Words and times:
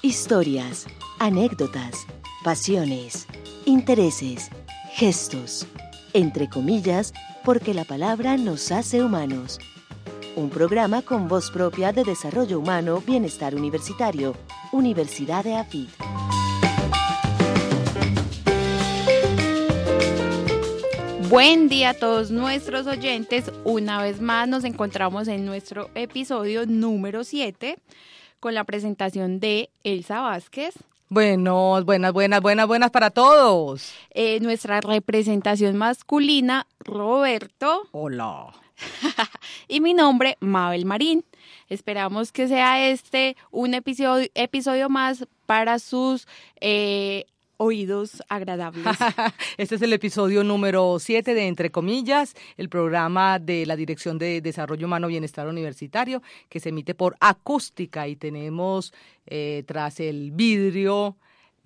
Historias, 0.00 0.86
anécdotas, 1.18 2.06
pasiones, 2.42 3.26
intereses, 3.66 4.50
gestos, 4.92 5.66
entre 6.14 6.48
comillas, 6.48 7.12
porque 7.44 7.74
la 7.74 7.84
palabra 7.84 8.38
nos 8.38 8.72
hace 8.72 9.02
humanos. 9.02 9.58
Un 10.36 10.48
programa 10.48 11.02
con 11.02 11.28
voz 11.28 11.50
propia 11.50 11.92
de 11.92 12.04
desarrollo 12.04 12.58
humano, 12.58 13.02
bienestar 13.06 13.54
universitario, 13.54 14.34
Universidad 14.72 15.44
de 15.44 15.56
AFIT. 15.56 15.90
Buen 21.28 21.68
día 21.68 21.90
a 21.90 21.94
todos 21.94 22.30
nuestros 22.30 22.86
oyentes. 22.86 23.52
Una 23.64 24.00
vez 24.00 24.18
más 24.18 24.48
nos 24.48 24.64
encontramos 24.64 25.28
en 25.28 25.44
nuestro 25.44 25.90
episodio 25.94 26.64
número 26.64 27.22
7 27.22 27.76
con 28.46 28.54
la 28.54 28.62
presentación 28.62 29.40
de 29.40 29.70
Elsa 29.82 30.20
Vázquez. 30.20 30.76
Buenos, 31.08 31.84
buenas, 31.84 32.12
buenas, 32.12 32.40
buenas, 32.40 32.68
buenas 32.68 32.92
para 32.92 33.10
todos. 33.10 33.92
Eh, 34.10 34.38
nuestra 34.38 34.80
representación 34.80 35.76
masculina, 35.76 36.68
Roberto. 36.78 37.88
Hola. 37.90 38.54
y 39.68 39.80
mi 39.80 39.94
nombre, 39.94 40.36
Mabel 40.38 40.84
Marín. 40.84 41.24
Esperamos 41.68 42.30
que 42.30 42.46
sea 42.46 42.88
este 42.88 43.36
un 43.50 43.74
episodio, 43.74 44.28
episodio 44.36 44.88
más 44.88 45.26
para 45.46 45.80
sus 45.80 46.28
eh, 46.60 47.24
oídos 47.56 48.22
agradables. 48.28 48.84
este 49.56 49.74
es 49.74 49.82
el 49.82 49.92
episodio 49.92 50.44
número 50.44 50.98
7 50.98 51.34
de 51.34 51.46
Entre 51.46 51.70
Comillas, 51.70 52.34
el 52.56 52.68
programa 52.68 53.38
de 53.38 53.66
la 53.66 53.76
Dirección 53.76 54.18
de 54.18 54.40
Desarrollo 54.40 54.86
Humano 54.86 55.08
Bienestar 55.08 55.46
Universitario, 55.48 56.22
que 56.48 56.60
se 56.60 56.70
emite 56.70 56.94
por 56.94 57.16
acústica 57.20 58.08
y 58.08 58.16
tenemos 58.16 58.92
eh, 59.26 59.64
tras 59.66 60.00
el 60.00 60.32
vidrio 60.32 61.16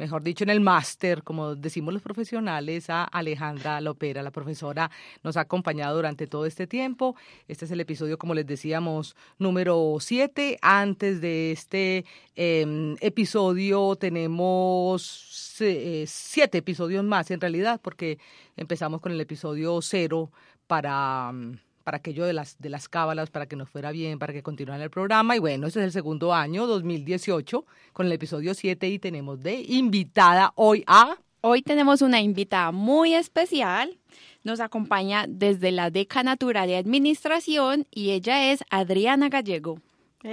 mejor 0.00 0.22
dicho, 0.22 0.44
en 0.44 0.50
el 0.50 0.60
máster, 0.60 1.22
como 1.22 1.54
decimos 1.54 1.92
los 1.92 2.02
profesionales, 2.02 2.88
a 2.88 3.04
Alejandra 3.04 3.82
Lopera. 3.82 4.22
La 4.22 4.30
profesora 4.30 4.90
nos 5.22 5.36
ha 5.36 5.42
acompañado 5.42 5.94
durante 5.94 6.26
todo 6.26 6.46
este 6.46 6.66
tiempo. 6.66 7.16
Este 7.48 7.66
es 7.66 7.70
el 7.70 7.80
episodio, 7.80 8.16
como 8.16 8.32
les 8.34 8.46
decíamos, 8.46 9.14
número 9.38 9.98
7. 10.00 10.58
Antes 10.62 11.20
de 11.20 11.52
este 11.52 12.06
em, 12.34 12.96
episodio 13.00 13.94
tenemos 13.96 15.58
eh, 15.60 16.04
siete 16.08 16.58
episodios 16.58 17.04
más, 17.04 17.30
en 17.30 17.40
realidad, 17.42 17.78
porque 17.82 18.18
empezamos 18.56 19.02
con 19.02 19.12
el 19.12 19.20
episodio 19.20 19.82
cero 19.82 20.32
para... 20.66 21.30
Mm, 21.30 21.69
para 21.90 21.98
aquello 21.98 22.24
de 22.24 22.32
las, 22.32 22.56
de 22.60 22.68
las 22.70 22.88
cábalas, 22.88 23.30
para 23.30 23.46
que 23.46 23.56
nos 23.56 23.68
fuera 23.68 23.90
bien, 23.90 24.20
para 24.20 24.32
que 24.32 24.44
continuara 24.44 24.84
el 24.84 24.90
programa. 24.90 25.34
Y 25.34 25.40
bueno, 25.40 25.66
este 25.66 25.80
es 25.80 25.86
el 25.86 25.90
segundo 25.90 26.32
año, 26.32 26.68
2018, 26.68 27.66
con 27.92 28.06
el 28.06 28.12
episodio 28.12 28.54
7 28.54 28.88
y 28.88 29.00
tenemos 29.00 29.40
de 29.42 29.60
invitada 29.62 30.52
hoy 30.54 30.84
a... 30.86 31.16
Hoy 31.40 31.62
tenemos 31.62 32.00
una 32.00 32.20
invitada 32.20 32.70
muy 32.70 33.14
especial. 33.14 33.98
Nos 34.44 34.60
acompaña 34.60 35.24
desde 35.28 35.72
la 35.72 35.90
Decanatura 35.90 36.64
de 36.64 36.76
Administración 36.76 37.88
y 37.90 38.10
ella 38.10 38.52
es 38.52 38.62
Adriana 38.70 39.28
Gallego. 39.28 39.80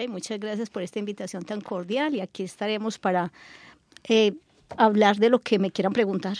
muchas 0.10 0.40
gracias 0.40 0.70
por 0.70 0.84
esta 0.84 1.00
invitación 1.00 1.44
tan 1.44 1.62
cordial 1.62 2.14
y 2.14 2.22
aquí 2.22 2.44
estaremos 2.44 3.00
para 3.00 3.34
eh, 4.08 4.34
hablar 4.76 5.18
de 5.18 5.30
lo 5.30 5.40
que 5.40 5.60
me 5.60 5.72
quieran 5.72 5.94
preguntar. 5.94 6.38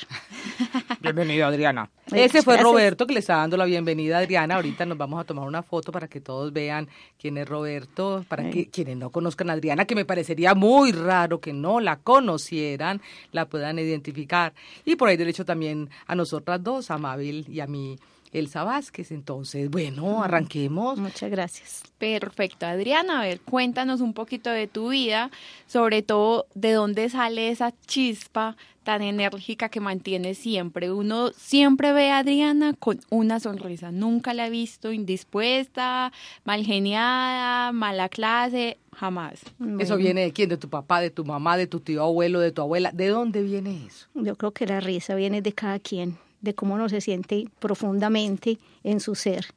Bienvenida, 1.02 1.48
Adriana. 1.48 1.90
Ese 2.12 2.42
fue 2.42 2.58
Roberto 2.58 3.06
que 3.06 3.14
le 3.14 3.20
está 3.20 3.38
dando 3.38 3.58
la 3.58 3.66
bienvenida 3.66 4.18
a 4.18 4.20
Adriana. 4.20 4.56
Ahorita 4.56 4.86
nos 4.86 4.98
vamos 4.98 5.20
a 5.20 5.24
tomar 5.24 5.48
una 5.48 5.64
foto 5.64 5.92
para 5.92 6.08
que 6.08 6.22
todos 6.22 6.52
vean 6.54 6.88
quién 7.20 7.38
es 7.38 7.48
Roberto, 7.48 8.26
para 8.28 8.50
que 8.50 8.70
quienes 8.70 8.98
no 8.98 9.10
conozcan 9.10 9.50
a 9.50 9.54
Adriana, 9.54 9.86
que 9.86 9.96
me 9.96 10.06
parecería 10.06 10.54
muy 10.56 10.92
raro 10.92 11.40
que 11.40 11.54
no 11.54 11.80
la 11.80 11.98
conocieran, 11.98 13.02
la 13.32 13.46
puedan 13.46 13.80
identificar. 13.80 14.54
Y 14.86 14.96
por 14.96 15.10
ahí 15.10 15.18
derecho 15.18 15.46
también 15.46 15.90
a 16.08 16.16
nosotras 16.16 16.64
dos, 16.64 16.92
a 16.92 16.98
Mabel 16.98 17.46
y 17.50 17.60
a 17.60 17.68
mí. 17.68 17.98
Elsa 18.32 18.64
Vázquez. 18.64 19.12
Entonces, 19.12 19.70
bueno, 19.70 20.24
arranquemos. 20.24 21.00
Muchas 21.00 21.30
gracias. 21.32 21.84
Perfecto, 21.98 22.66
Adriana. 22.66 23.22
A 23.22 23.24
ver, 23.24 23.40
cuéntanos 23.42 24.02
un 24.02 24.14
poquito 24.14 24.50
de 24.50 24.68
tu 24.68 24.90
vida, 24.90 25.32
sobre 25.66 26.02
todo 26.02 26.46
de 26.54 26.74
dónde 26.74 27.10
sale 27.10 27.50
esa 27.50 27.74
chispa 27.86 28.56
tan 28.88 29.02
enérgica 29.02 29.68
que 29.68 29.82
mantiene 29.82 30.34
siempre. 30.34 30.94
Uno 30.94 31.32
siempre 31.32 31.92
ve 31.92 32.10
a 32.10 32.20
Adriana 32.20 32.74
con 32.74 33.02
una 33.10 33.42
sonrisa. 33.42 33.92
Nunca 33.92 34.34
la 34.34 34.48
he 34.48 34.50
visto 34.50 34.94
indispuesta, 34.94 36.14
mal 36.46 36.64
geniada, 36.64 37.74
mala 37.74 38.08
clase, 38.08 38.78
jamás. 38.96 39.42
¿Eso 39.80 39.98
viene 39.98 40.22
de 40.22 40.32
quién? 40.32 40.48
¿De 40.48 40.56
tu 40.56 40.70
papá, 40.70 41.02
de 41.02 41.10
tu 41.10 41.26
mamá, 41.26 41.58
de 41.58 41.68
tu 41.68 41.82
tío 41.82 42.02
abuelo, 42.02 42.40
de 42.40 42.54
tu 42.54 42.62
abuela? 42.62 42.92
¿De 42.94 43.10
dónde 43.10 43.42
viene 43.42 43.86
eso? 43.86 44.08
Yo 44.14 44.38
creo 44.38 44.52
que 44.52 44.66
la 44.66 44.80
risa 44.80 45.16
viene 45.16 45.42
de 45.42 45.52
cada 45.52 45.80
quien 45.80 46.18
de 46.48 46.56
cómo 46.56 46.76
uno 46.76 46.88
se 46.88 47.02
siente 47.02 47.46
profundamente 47.60 48.58
en 48.84 49.02
su 49.02 49.16
ser. 49.16 49.48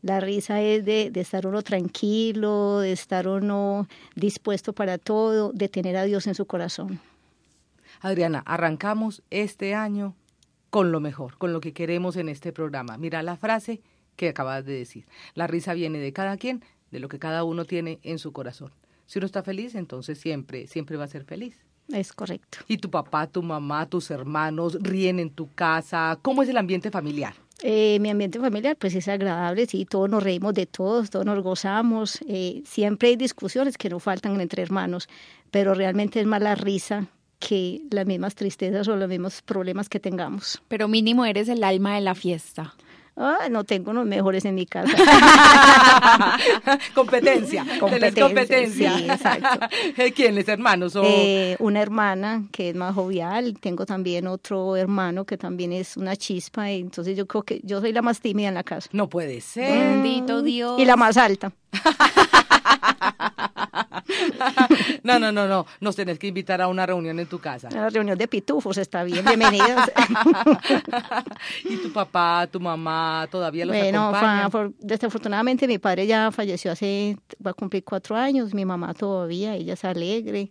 La 0.00 0.20
risa 0.20 0.60
es 0.60 0.84
de, 0.84 1.12
estar 1.14 1.46
uno 1.46 1.62
tranquilo, 1.62 2.80
de 2.80 2.92
estar 2.92 3.28
uno 3.28 3.86
dispuesto 4.16 4.72
para 4.72 4.98
todo, 4.98 5.52
de 5.52 5.68
tener 5.68 5.96
a 5.96 6.04
Dios 6.04 6.26
en 6.26 6.34
su 6.34 6.46
corazón. 6.46 6.98
Adriana, 8.00 8.42
arrancamos 8.46 9.22
este 9.30 9.74
año 9.74 10.14
con 10.70 10.92
lo 10.92 11.00
mejor, 11.00 11.36
con 11.36 11.52
lo 11.52 11.60
que 11.60 11.72
queremos 11.72 12.16
en 12.16 12.28
este 12.28 12.52
programa. 12.52 12.96
Mira 12.98 13.22
la 13.22 13.36
frase 13.36 13.82
que 14.16 14.30
acabas 14.30 14.64
de 14.64 14.72
decir. 14.72 15.06
La 15.34 15.46
risa 15.46 15.74
viene 15.74 15.98
de 15.98 16.12
cada 16.12 16.36
quien, 16.36 16.64
de 16.90 17.00
lo 17.00 17.08
que 17.08 17.18
cada 17.18 17.44
uno 17.44 17.64
tiene 17.64 17.98
en 18.02 18.18
su 18.18 18.32
corazón. 18.32 18.72
Si 19.06 19.18
uno 19.18 19.26
está 19.26 19.42
feliz, 19.42 19.74
entonces 19.74 20.18
siempre, 20.18 20.66
siempre 20.66 20.96
va 20.96 21.04
a 21.04 21.08
ser 21.08 21.24
feliz. 21.24 21.64
Es 21.92 22.12
correcto. 22.12 22.58
¿Y 22.66 22.78
tu 22.78 22.90
papá, 22.90 23.26
tu 23.26 23.42
mamá, 23.42 23.86
tus 23.86 24.10
hermanos 24.10 24.78
ríen 24.80 25.18
en 25.20 25.30
tu 25.30 25.52
casa? 25.54 26.18
¿Cómo 26.22 26.42
es 26.42 26.48
el 26.48 26.56
ambiente 26.56 26.90
familiar? 26.90 27.34
Eh, 27.62 27.98
mi 28.00 28.10
ambiente 28.10 28.40
familiar 28.40 28.76
pues 28.76 28.94
es 28.94 29.08
agradable, 29.08 29.66
sí, 29.66 29.84
todos 29.84 30.10
nos 30.10 30.22
reímos 30.22 30.54
de 30.54 30.66
todos, 30.66 31.08
todos 31.08 31.24
nos 31.24 31.42
gozamos, 31.42 32.18
eh, 32.28 32.62
siempre 32.66 33.08
hay 33.08 33.16
discusiones 33.16 33.78
que 33.78 33.88
no 33.88 34.00
faltan 34.00 34.38
entre 34.40 34.62
hermanos, 34.62 35.08
pero 35.50 35.72
realmente 35.72 36.20
es 36.20 36.26
más 36.26 36.42
la 36.42 36.56
risa 36.56 37.06
que 37.38 37.82
las 37.90 38.06
mismas 38.06 38.34
tristezas 38.34 38.88
o 38.88 38.96
los 38.96 39.08
mismos 39.08 39.42
problemas 39.42 39.88
que 39.88 40.00
tengamos. 40.00 40.62
Pero 40.68 40.88
mínimo 40.88 41.24
eres 41.24 41.48
el 41.48 41.62
alma 41.62 41.94
de 41.94 42.00
la 42.00 42.14
fiesta. 42.14 42.74
Ah, 43.16 43.48
no 43.48 43.62
tengo 43.62 43.92
unos 43.92 44.06
mejores 44.06 44.44
en 44.44 44.56
mi 44.56 44.66
casa. 44.66 44.92
competencia. 46.94 47.64
Competencia. 47.78 48.24
competencia. 48.24 48.98
Sí, 48.98 49.04
exacto. 49.04 49.66
¿Quiénes, 50.16 50.48
hermanos? 50.48 50.96
Eh, 50.96 51.56
una 51.60 51.80
hermana 51.80 52.44
que 52.50 52.70
es 52.70 52.76
más 52.76 52.94
jovial. 52.94 53.56
Tengo 53.60 53.86
también 53.86 54.26
otro 54.26 54.74
hermano 54.76 55.24
que 55.24 55.38
también 55.38 55.72
es 55.72 55.96
una 55.96 56.16
chispa. 56.16 56.72
Y 56.72 56.80
entonces 56.80 57.16
yo 57.16 57.26
creo 57.26 57.44
que 57.44 57.60
yo 57.62 57.80
soy 57.80 57.92
la 57.92 58.02
más 58.02 58.20
tímida 58.20 58.48
en 58.48 58.54
la 58.54 58.64
casa. 58.64 58.88
No 58.92 59.08
puede 59.08 59.40
ser. 59.40 59.78
Bendito 59.78 60.42
Dios. 60.42 60.80
Y 60.80 60.84
la 60.84 60.96
más 60.96 61.16
alta. 61.16 61.52
no, 65.02 65.18
no, 65.18 65.32
no, 65.32 65.46
no. 65.46 65.66
Nos 65.80 65.96
tenés 65.96 66.18
que 66.18 66.26
invitar 66.26 66.60
a 66.60 66.68
una 66.68 66.86
reunión 66.86 67.18
en 67.18 67.26
tu 67.26 67.38
casa. 67.38 67.68
Una 67.72 67.90
reunión 67.90 68.18
de 68.18 68.28
pitufos, 68.28 68.78
está 68.78 69.04
bien. 69.04 69.24
Bienvenidos. 69.24 69.90
¿Y 71.64 71.76
tu 71.76 71.92
papá, 71.92 72.46
tu 72.50 72.60
mamá 72.60 73.26
todavía 73.30 73.66
los 73.66 73.76
bueno, 73.76 74.12
desafortunadamente 74.78 75.66
mi 75.66 75.78
padre 75.78 76.06
ya 76.06 76.30
falleció 76.30 76.72
hace, 76.72 77.16
va 77.44 77.50
a 77.52 77.54
cumplir 77.54 77.84
cuatro 77.84 78.16
años. 78.16 78.54
Mi 78.54 78.64
mamá 78.64 78.94
todavía, 78.94 79.54
ella 79.54 79.74
es 79.74 79.84
alegre. 79.84 80.50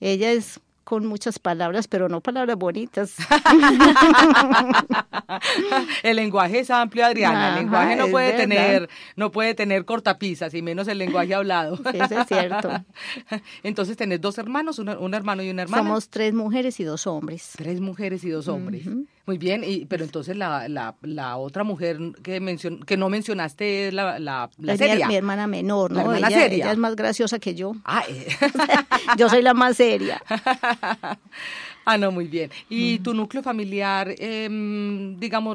Ella 0.00 0.32
es 0.32 0.60
con 0.84 1.06
muchas 1.06 1.38
palabras, 1.38 1.88
pero 1.88 2.08
no 2.08 2.20
palabras 2.20 2.56
bonitas. 2.56 3.14
el 6.02 6.16
lenguaje 6.16 6.60
es 6.60 6.70
amplio, 6.70 7.04
Adriana. 7.04 7.50
el 7.50 7.54
lenguaje 7.56 7.96
no 7.96 8.08
puede 8.08 8.32
tener, 8.32 8.88
no 9.16 9.30
puede 9.30 9.54
tener 9.54 9.84
cortapisas 9.84 10.54
y 10.54 10.62
menos 10.62 10.88
el 10.88 10.98
lenguaje 10.98 11.34
hablado. 11.34 11.78
Eso 11.92 12.20
es 12.20 12.26
cierto. 12.26 12.70
Entonces 13.62 13.96
tenés 13.96 14.20
dos 14.20 14.38
hermanos, 14.38 14.78
un 14.78 15.14
hermano 15.14 15.42
y 15.42 15.50
una 15.50 15.62
hermana. 15.62 15.82
Somos 15.82 16.08
tres 16.08 16.34
mujeres 16.34 16.80
y 16.80 16.84
dos 16.84 17.06
hombres. 17.06 17.52
Tres 17.56 17.80
mujeres 17.80 18.24
y 18.24 18.30
dos 18.30 18.48
hombres. 18.48 18.86
Muy 19.24 19.38
bien, 19.38 19.62
y, 19.64 19.84
pero 19.84 20.02
entonces 20.02 20.36
la, 20.36 20.68
la, 20.68 20.96
la 21.02 21.36
otra 21.36 21.62
mujer 21.62 21.96
que 22.24 22.40
mencion, 22.40 22.80
que 22.80 22.96
no 22.96 23.08
mencionaste 23.08 23.88
es 23.88 23.94
la, 23.94 24.18
la, 24.18 24.50
la 24.58 24.76
seria. 24.76 25.06
Mi, 25.06 25.14
hermana 25.14 25.46
menor, 25.46 25.92
¿no? 25.92 25.96
La 25.98 26.02
hermana 26.02 26.26
ella, 26.28 26.38
seria. 26.40 26.64
ella 26.64 26.72
es 26.72 26.78
más 26.78 26.96
graciosa 26.96 27.38
que 27.38 27.54
yo. 27.54 27.74
Ah, 27.84 28.02
eh. 28.08 28.26
yo 29.16 29.28
soy 29.28 29.42
la 29.42 29.54
más 29.54 29.76
seria. 29.76 30.20
Ah, 31.84 31.98
no, 31.98 32.12
muy 32.12 32.26
bien. 32.26 32.50
¿Y 32.68 32.98
tu 33.00 33.12
núcleo 33.14 33.42
familiar, 33.42 34.14
eh, 34.18 34.48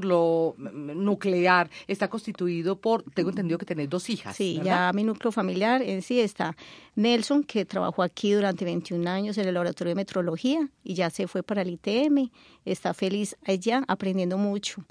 lo 0.01 0.55
nuclear, 0.57 1.69
está 1.87 2.09
constituido 2.09 2.75
por, 2.75 3.03
tengo 3.03 3.29
entendido 3.29 3.57
que 3.57 3.65
tenés 3.65 3.89
dos 3.89 4.09
hijas? 4.09 4.35
Sí, 4.35 4.59
ya 4.63 4.91
mi 4.93 5.03
núcleo 5.03 5.31
familiar 5.31 5.81
en 5.81 6.01
sí 6.01 6.19
está 6.19 6.55
Nelson, 6.95 7.43
que 7.43 7.65
trabajó 7.65 8.03
aquí 8.03 8.33
durante 8.33 8.65
21 8.65 9.09
años 9.09 9.37
en 9.37 9.47
el 9.47 9.53
laboratorio 9.53 9.91
de 9.91 9.95
metrología 9.95 10.69
y 10.83 10.95
ya 10.95 11.09
se 11.09 11.27
fue 11.27 11.43
para 11.43 11.61
el 11.61 11.69
ITM, 11.69 12.29
está 12.65 12.93
feliz 12.93 13.35
allá 13.45 13.83
aprendiendo 13.87 14.37
mucho. 14.37 14.83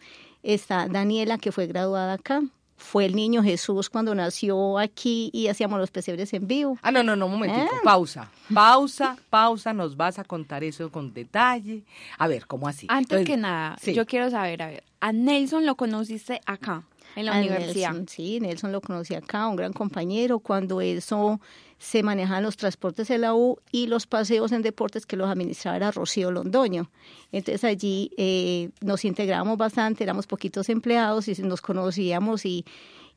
Está 0.42 0.88
Daniela, 0.88 1.38
que 1.38 1.50
fue 1.52 1.66
graduada 1.66 2.14
acá, 2.14 2.42
fue 2.76 3.06
el 3.06 3.16
niño 3.16 3.42
Jesús 3.42 3.88
cuando 3.90 4.14
nació 4.14 4.78
aquí 4.78 5.30
y 5.32 5.48
hacíamos 5.48 5.78
los 5.78 5.90
pesebres 5.90 6.32
en 6.34 6.46
vivo. 6.46 6.78
Ah, 6.82 6.90
no, 6.90 7.02
no, 7.02 7.16
no, 7.16 7.26
un 7.26 7.32
momentito, 7.32 7.64
¿Eh? 7.64 7.80
pausa, 7.82 8.30
pausa, 8.52 9.16
pausa, 9.30 9.72
nos 9.72 9.96
vas 9.96 10.18
a 10.18 10.24
contar 10.24 10.62
eso 10.62 10.90
con 10.90 11.12
detalle. 11.12 11.82
A 12.18 12.28
ver, 12.28 12.46
¿cómo 12.46 12.68
así? 12.68 12.86
Antes 12.88 13.18
Entonces, 13.18 13.26
que 13.26 13.36
nada, 13.36 13.76
sí. 13.80 13.94
yo 13.94 14.06
quiero 14.06 14.30
saber, 14.30 14.62
a 14.62 14.66
ver, 14.68 14.84
a 15.00 15.12
Nelson 15.12 15.66
lo 15.66 15.76
conociste 15.76 16.40
acá, 16.46 16.82
en 17.16 17.26
la 17.26 17.34
A 17.34 17.38
universidad. 17.40 17.90
Nelson, 17.92 18.08
sí, 18.08 18.38
Nelson 18.40 18.70
lo 18.72 18.80
conocí 18.80 19.14
acá, 19.14 19.48
un 19.48 19.56
gran 19.56 19.72
compañero, 19.72 20.38
cuando 20.38 20.80
eso 20.80 21.40
se 21.78 22.02
manejaban 22.02 22.42
los 22.44 22.56
transportes 22.56 23.08
de 23.08 23.18
la 23.18 23.34
U 23.34 23.58
y 23.72 23.86
los 23.88 24.06
paseos 24.06 24.52
en 24.52 24.62
deportes 24.62 25.04
que 25.04 25.16
los 25.16 25.28
administraba 25.28 25.76
era 25.76 25.90
Rocío 25.90 26.30
Londoño. 26.30 26.90
Entonces 27.32 27.64
allí 27.64 28.10
eh, 28.16 28.70
nos 28.80 29.04
integramos 29.04 29.58
bastante, 29.58 30.04
éramos 30.04 30.26
poquitos 30.26 30.68
empleados 30.68 31.28
y 31.28 31.34
nos 31.42 31.60
conocíamos 31.60 32.46
y, 32.46 32.64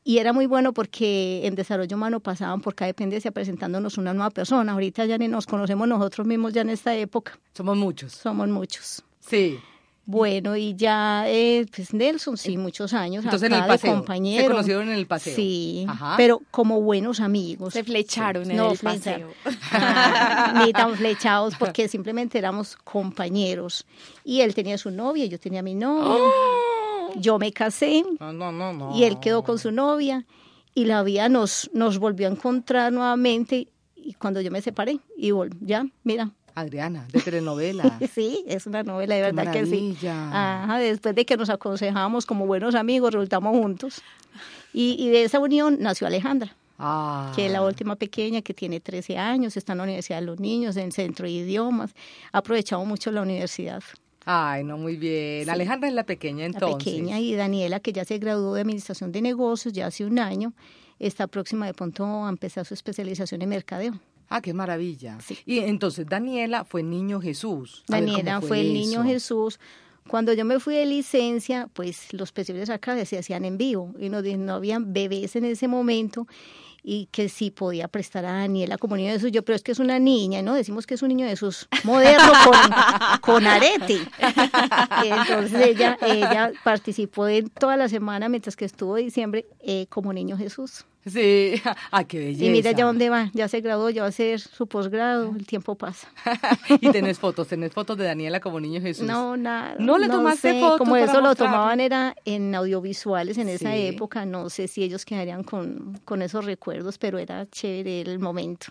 y 0.03 0.17
era 0.17 0.33
muy 0.33 0.45
bueno 0.45 0.73
porque 0.73 1.41
en 1.45 1.55
desarrollo 1.55 1.95
humano 1.95 2.19
pasaban 2.19 2.59
por 2.61 2.75
cada 2.75 2.87
dependencia 2.87 3.31
presentándonos 3.31 3.97
una 3.97 4.13
nueva 4.13 4.29
persona. 4.31 4.73
Ahorita 4.73 5.05
ya 5.05 5.17
ni 5.17 5.27
nos 5.29 5.45
conocemos 5.45 5.87
nosotros 5.87 6.27
mismos 6.27 6.51
ya 6.53 6.61
en 6.61 6.69
esta 6.69 6.95
época, 6.95 7.39
Somos 7.53 7.77
muchos. 7.77 8.11
somos 8.11 8.47
muchos. 8.49 9.03
Sí. 9.21 9.57
Bueno, 10.05 10.55
y 10.55 10.75
ya, 10.75 11.25
eh, 11.27 11.67
pues 11.75 11.93
Nelson, 11.93 12.35
sí, 12.35 12.57
muchos 12.57 12.93
años 12.93 13.23
Entonces 13.23 13.47
en 13.47 13.53
acá 13.53 13.65
el 13.65 13.69
paseo. 13.69 13.91
de 13.91 13.97
compañero. 13.97 14.43
Se 14.43 14.49
conocieron 14.49 14.89
en 14.89 14.95
el 14.95 15.05
paseo. 15.05 15.35
Sí, 15.35 15.85
Ajá. 15.87 16.15
pero 16.17 16.41
como 16.49 16.81
buenos 16.81 17.19
amigos. 17.19 17.73
Se 17.73 17.83
flecharon 17.83 18.49
en 18.49 18.57
No, 18.57 18.71
el 18.71 18.77
paseo. 18.79 19.29
Ah, 19.71 20.63
ni 20.65 20.73
tan 20.73 20.95
flechados 20.95 21.53
porque 21.59 21.87
simplemente 21.87 22.39
éramos 22.39 22.75
compañeros. 22.75 23.85
Y 24.23 24.41
él 24.41 24.55
tenía 24.55 24.77
su 24.79 24.89
novia, 24.89 25.25
yo 25.25 25.39
tenía 25.39 25.61
mi 25.61 25.75
novio. 25.75 26.31
Yo 27.15 27.39
me 27.39 27.51
casé 27.51 28.03
No, 28.19 28.33
no, 28.33 28.51
no, 28.51 28.73
no. 28.73 28.95
y 28.95 29.03
él 29.03 29.19
quedó 29.19 29.43
con 29.43 29.57
su 29.59 29.71
novia 29.71 30.25
y 30.75 30.85
la 30.85 31.01
vida 31.03 31.27
nos, 31.29 31.69
nos 31.73 31.97
volvió 31.97 32.27
a 32.27 32.31
encontrar 32.31 32.93
nuevamente 32.93 33.67
y 33.95 34.13
cuando 34.13 34.41
yo 34.41 34.49
me 34.51 34.61
separé 34.61 34.99
y 35.17 35.31
ya, 35.61 35.85
mira. 36.03 36.31
Adriana, 36.55 37.05
de 37.11 37.21
telenovela. 37.21 37.97
Sí, 38.13 38.43
es 38.47 38.65
una 38.67 38.83
novela 38.83 39.15
de 39.15 39.21
Qué 39.21 39.31
verdad 39.31 39.53
que 39.53 39.65
sí. 39.65 39.97
Ajá, 40.07 40.77
después 40.79 41.15
de 41.15 41.25
que 41.25 41.37
nos 41.37 41.49
aconsejamos 41.49 42.25
como 42.25 42.45
buenos 42.45 42.75
amigos, 42.75 43.13
resultamos 43.13 43.55
juntos. 43.57 44.01
Y, 44.73 44.95
y 44.99 45.09
de 45.09 45.23
esa 45.23 45.39
unión 45.39 45.77
nació 45.79 46.07
Alejandra, 46.07 46.55
Ah. 46.81 47.33
que 47.35 47.47
es 47.47 47.51
la 47.51 47.61
última 47.61 47.97
pequeña, 47.97 48.41
que 48.41 48.53
tiene 48.53 48.79
13 48.79 49.17
años, 49.17 49.57
está 49.57 49.73
en 49.73 49.79
la 49.79 49.83
Universidad 49.83 50.19
de 50.21 50.25
los 50.25 50.39
Niños, 50.39 50.77
en 50.77 50.93
Centro 50.93 51.25
de 51.25 51.31
Idiomas. 51.31 51.93
Ha 52.31 52.37
aprovechado 52.37 52.85
mucho 52.85 53.11
la 53.11 53.21
universidad. 53.21 53.83
Ay, 54.25 54.63
no, 54.63 54.77
muy 54.77 54.95
bien. 54.95 55.49
Alejandra 55.49 55.89
es 55.89 55.93
la 55.95 56.03
pequeña 56.05 56.45
entonces. 56.45 56.71
La 56.71 56.77
pequeña 56.77 57.19
y 57.19 57.33
Daniela, 57.35 57.79
que 57.81 57.91
ya 57.91 58.05
se 58.05 58.17
graduó 58.17 58.53
de 58.53 58.61
Administración 58.61 59.11
de 59.11 59.21
Negocios 59.21 59.73
ya 59.73 59.87
hace 59.87 60.05
un 60.05 60.19
año, 60.19 60.53
está 60.99 61.27
próxima 61.27 61.65
de 61.65 61.73
pronto 61.73 62.05
a 62.05 62.29
empezar 62.29 62.65
su 62.65 62.73
especialización 62.75 63.41
en 63.41 63.49
mercadeo. 63.49 63.99
Ah, 64.29 64.41
qué 64.41 64.53
maravilla. 64.53 65.17
Sí. 65.21 65.39
Y 65.45 65.59
entonces 65.59 66.05
Daniela 66.07 66.63
fue 66.63 66.83
niño 66.83 67.19
Jesús. 67.19 67.83
A 67.89 67.95
ver, 67.95 68.05
¿cómo 68.05 68.17
Daniela 68.17 68.41
fue 68.41 68.61
el 68.61 68.73
niño? 68.73 69.03
Jesús. 69.03 69.59
Cuando 70.07 70.33
yo 70.33 70.45
me 70.45 70.59
fui 70.59 70.75
de 70.75 70.85
licencia, 70.85 71.69
pues 71.73 72.13
los 72.13 72.31
pesebres 72.31 72.69
acá 72.69 73.03
se 73.05 73.17
hacían 73.17 73.45
en 73.45 73.57
vivo 73.57 73.93
y 73.99 74.09
no, 74.09 74.21
no 74.21 74.53
habían 74.53 74.93
bebés 74.93 75.35
en 75.35 75.45
ese 75.45 75.67
momento 75.67 76.25
y 76.83 77.07
que 77.11 77.29
sí 77.29 77.51
podía 77.51 77.87
prestar 77.87 78.25
a 78.25 78.33
Daniela 78.33 78.77
como 78.77 78.95
niño 78.95 79.09
de 79.09 79.15
Jesús. 79.15 79.31
Yo, 79.31 79.43
pero 79.43 79.55
es 79.55 79.61
que 79.61 79.71
es 79.71 79.79
una 79.79 79.99
niña, 79.99 80.41
¿no? 80.41 80.55
Decimos 80.55 80.87
que 80.87 80.95
es 80.95 81.01
un 81.01 81.09
niño 81.09 81.25
de 81.25 81.31
Jesús 81.31 81.67
moderno 81.83 82.31
con, 82.43 82.55
con 83.21 83.47
arete. 83.47 83.99
Entonces 85.05 85.67
ella, 85.67 85.97
ella 86.01 86.51
participó 86.63 87.27
en 87.27 87.49
toda 87.49 87.77
la 87.77 87.89
semana 87.89 88.29
mientras 88.29 88.55
que 88.55 88.65
estuvo 88.65 88.95
diciembre 88.95 89.45
eh, 89.59 89.87
como 89.89 90.13
niño 90.13 90.37
Jesús. 90.37 90.85
Sí, 91.05 91.53
ah, 91.91 92.03
qué 92.03 92.19
belleza. 92.19 92.45
Y 92.45 92.49
mira 92.49 92.71
ya 92.71 92.85
dónde 92.85 93.09
va, 93.09 93.31
ya 93.33 93.47
se 93.47 93.61
graduó, 93.61 93.89
ya 93.89 94.01
va 94.01 94.07
a 94.07 94.09
hacer 94.09 94.39
su 94.39 94.67
posgrado, 94.67 95.33
el 95.37 95.45
tiempo 95.47 95.75
pasa. 95.75 96.07
y 96.81 96.91
tenés 96.91 97.17
fotos, 97.19 97.47
tenés 97.47 97.71
fotos 97.71 97.97
de 97.97 98.03
Daniela 98.05 98.39
como 98.39 98.59
niño 98.59 98.81
Jesús. 98.81 99.07
No, 99.07 99.37
nada. 99.37 99.75
¿No 99.79 99.97
le 99.97 100.07
tomaste 100.09 100.51
sé, 100.53 100.59
fotos 100.59 100.77
Como 100.79 100.95
eso 100.97 101.21
lo 101.21 101.29
mostrarle? 101.29 101.53
tomaban 101.53 101.79
era 101.79 102.15
en 102.25 102.53
audiovisuales 102.53 103.37
en 103.37 103.49
esa 103.49 103.71
Sí. 103.73 103.87
época, 103.87 104.25
no 104.25 104.49
sé 104.49 104.67
si 104.67 104.83
ellos 104.83 105.05
quedarían 105.05 105.43
con, 105.43 105.99
con 106.05 106.21
esos 106.21 106.43
recuerdos, 106.45 106.97
pero 106.97 107.17
era 107.17 107.47
chévere 107.49 108.01
el 108.01 108.19
momento. 108.19 108.67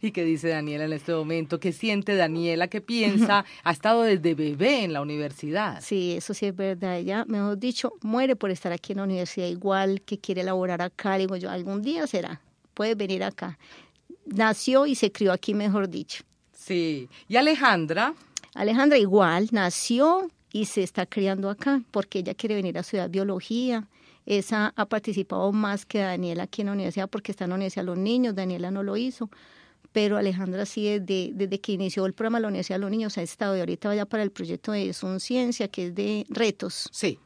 ¿Y 0.00 0.10
qué 0.10 0.24
dice 0.24 0.48
Daniela 0.48 0.84
en 0.84 0.92
este 0.92 1.12
momento? 1.12 1.58
¿Qué 1.58 1.72
siente 1.72 2.16
Daniela? 2.16 2.68
¿Qué 2.68 2.80
piensa? 2.80 3.44
Ha 3.64 3.72
estado 3.72 4.02
desde 4.02 4.34
bebé 4.34 4.84
en 4.84 4.92
la 4.92 5.00
universidad. 5.00 5.80
Sí, 5.82 6.12
eso 6.16 6.34
sí 6.34 6.46
es 6.46 6.54
verdad. 6.56 6.98
Ella, 6.98 7.24
mejor 7.26 7.58
dicho, 7.58 7.94
muere 8.02 8.36
por 8.36 8.50
estar 8.50 8.72
aquí 8.72 8.92
en 8.92 8.98
la 8.98 9.04
universidad 9.04 9.46
igual, 9.46 10.02
que 10.02 10.18
quiere 10.18 10.42
laborar 10.44 10.82
acá. 10.82 11.16
Digo 11.16 11.36
yo, 11.36 11.50
algún 11.62 11.82
día 11.82 12.06
será, 12.06 12.40
puede 12.74 12.94
venir 12.94 13.22
acá. 13.24 13.58
Nació 14.26 14.86
y 14.86 14.94
se 14.94 15.10
crió 15.10 15.32
aquí, 15.32 15.54
mejor 15.54 15.88
dicho. 15.88 16.24
Sí. 16.52 17.08
¿Y 17.28 17.36
Alejandra? 17.36 18.14
Alejandra 18.54 18.98
igual 18.98 19.48
nació 19.50 20.28
y 20.52 20.66
se 20.66 20.82
está 20.82 21.06
criando 21.06 21.48
acá 21.50 21.82
porque 21.90 22.20
ella 22.20 22.34
quiere 22.34 22.54
venir 22.54 22.76
a 22.76 22.80
estudiar 22.80 23.08
biología. 23.10 23.88
Esa 24.26 24.72
ha 24.76 24.86
participado 24.86 25.50
más 25.52 25.84
que 25.86 25.98
Daniela 25.98 26.44
aquí 26.44 26.62
en 26.62 26.66
la 26.66 26.72
universidad 26.74 27.08
porque 27.08 27.32
está 27.32 27.44
en 27.44 27.50
la 27.50 27.56
universidad 27.56 27.84
los 27.84 27.98
niños, 27.98 28.34
Daniela 28.34 28.70
no 28.70 28.82
lo 28.82 28.96
hizo, 28.96 29.30
pero 29.92 30.16
Alejandra 30.16 30.64
sí 30.64 30.84
desde, 30.86 31.32
desde 31.34 31.60
que 31.60 31.72
inició 31.72 32.06
el 32.06 32.12
programa 32.12 32.38
de 32.38 32.42
la 32.42 32.48
Universidad 32.48 32.76
de 32.76 32.80
los 32.82 32.90
Niños 32.90 33.18
ha 33.18 33.22
estado 33.22 33.56
y 33.56 33.60
ahorita 33.60 33.88
vaya 33.88 34.06
para 34.06 34.22
el 34.22 34.30
proyecto 34.30 34.72
de 34.72 34.92
Sun 34.92 35.18
Ciencia 35.18 35.68
que 35.68 35.86
es 35.86 35.94
de 35.94 36.24
retos. 36.28 36.88
Sí. 36.92 37.18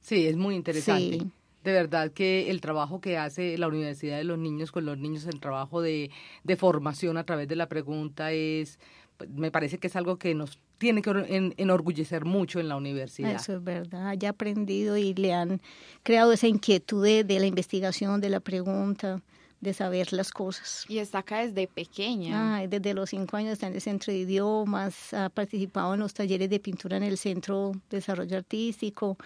Sí, 0.00 0.26
es 0.26 0.36
muy 0.36 0.56
interesante. 0.56 1.18
Sí. 1.18 1.30
De 1.64 1.72
verdad 1.72 2.10
que 2.10 2.50
el 2.50 2.60
trabajo 2.60 3.00
que 3.00 3.18
hace 3.18 3.58
la 3.58 3.68
Universidad 3.68 4.16
de 4.16 4.24
los 4.24 4.38
Niños 4.38 4.72
con 4.72 4.84
los 4.86 4.96
niños, 4.98 5.26
el 5.26 5.40
trabajo 5.40 5.82
de, 5.82 6.10
de 6.44 6.56
formación 6.56 7.16
a 7.18 7.24
través 7.24 7.48
de 7.48 7.56
la 7.56 7.68
pregunta 7.68 8.32
es, 8.32 8.78
pues, 9.18 9.28
me 9.30 9.50
parece 9.50 9.78
que 9.78 9.88
es 9.88 9.96
algo 9.96 10.16
que 10.18 10.34
nos 10.34 10.58
tiene 10.78 11.02
que 11.02 11.10
or- 11.10 11.26
en- 11.28 11.52
enorgullecer 11.58 12.24
mucho 12.24 12.60
en 12.60 12.68
la 12.68 12.76
universidad. 12.76 13.34
Eso 13.34 13.56
es 13.56 13.62
verdad, 13.62 14.14
ya 14.18 14.28
ha 14.28 14.32
aprendido 14.32 14.96
y 14.96 15.12
le 15.12 15.34
han 15.34 15.60
creado 16.02 16.32
esa 16.32 16.46
inquietud 16.48 17.04
de, 17.04 17.24
de 17.24 17.38
la 17.38 17.44
investigación, 17.46 18.22
de 18.22 18.30
la 18.30 18.40
pregunta, 18.40 19.20
de 19.60 19.74
saber 19.74 20.14
las 20.14 20.30
cosas. 20.32 20.86
Y 20.88 20.96
está 20.96 21.18
acá 21.18 21.40
desde 21.46 21.66
pequeña. 21.68 22.56
Ay, 22.56 22.68
desde 22.68 22.94
los 22.94 23.10
cinco 23.10 23.36
años 23.36 23.52
está 23.52 23.66
en 23.66 23.74
el 23.74 23.82
centro 23.82 24.10
de 24.10 24.20
idiomas, 24.20 25.12
ha 25.12 25.28
participado 25.28 25.92
en 25.92 26.00
los 26.00 26.14
talleres 26.14 26.48
de 26.48 26.58
pintura 26.58 26.96
en 26.96 27.02
el 27.02 27.18
centro 27.18 27.72
de 27.90 27.98
desarrollo 27.98 28.38
artístico, 28.38 29.18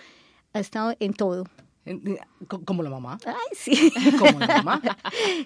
ha 0.53 0.59
estado 0.59 0.97
en 0.99 1.13
todo. 1.13 1.45
Como 2.65 2.83
la 2.83 2.91
mamá. 2.91 3.19
Ay, 3.27 3.35
sí, 3.55 3.93
Como 4.19 4.39
la 4.39 4.63
mamá. 4.63 4.83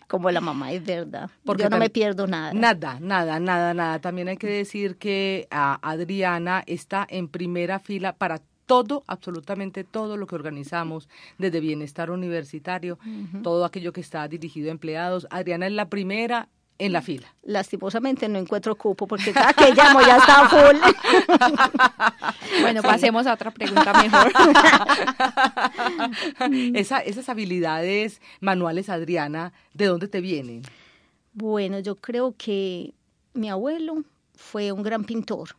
como 0.06 0.30
la 0.30 0.40
mamá, 0.40 0.72
es 0.72 0.84
verdad. 0.84 1.30
Porque 1.44 1.64
Yo 1.64 1.70
no 1.70 1.78
me 1.78 1.90
pierdo 1.90 2.26
nada. 2.26 2.52
Nada, 2.52 2.98
nada, 3.00 3.40
nada, 3.40 3.74
nada. 3.74 3.98
También 4.00 4.28
hay 4.28 4.36
que 4.36 4.46
decir 4.46 4.96
que 4.96 5.48
a 5.50 5.78
Adriana 5.82 6.62
está 6.66 7.06
en 7.08 7.28
primera 7.28 7.78
fila 7.80 8.14
para 8.14 8.40
todo, 8.66 9.02
absolutamente 9.06 9.82
todo 9.82 10.16
lo 10.16 10.26
que 10.26 10.34
organizamos, 10.34 11.08
desde 11.38 11.58
bienestar 11.58 12.10
universitario, 12.10 12.98
todo 13.42 13.64
aquello 13.64 13.92
que 13.92 14.02
está 14.02 14.28
dirigido 14.28 14.68
a 14.68 14.72
empleados. 14.72 15.26
Adriana 15.30 15.66
es 15.66 15.72
la 15.72 15.88
primera 15.88 16.48
en 16.78 16.92
la 16.92 17.02
fila. 17.02 17.34
Lastimosamente 17.42 18.28
no 18.28 18.38
encuentro 18.38 18.76
cupo 18.76 19.06
porque 19.06 19.32
cada 19.32 19.52
que 19.52 19.74
llamo 19.74 20.00
ya 20.00 20.16
está 20.18 20.48
full. 20.48 20.76
Bueno, 22.60 22.82
pasemos 22.82 23.26
a 23.26 23.34
otra 23.34 23.50
pregunta 23.50 23.92
mejor. 24.02 24.32
Esa, 26.74 27.00
esas 27.00 27.28
habilidades 27.28 28.20
manuales, 28.40 28.88
Adriana, 28.88 29.52
¿de 29.74 29.86
dónde 29.86 30.08
te 30.08 30.20
vienen? 30.20 30.62
Bueno, 31.32 31.78
yo 31.78 31.96
creo 31.96 32.34
que 32.36 32.94
mi 33.34 33.48
abuelo 33.48 34.04
fue 34.34 34.72
un 34.72 34.82
gran 34.82 35.04
pintor, 35.04 35.50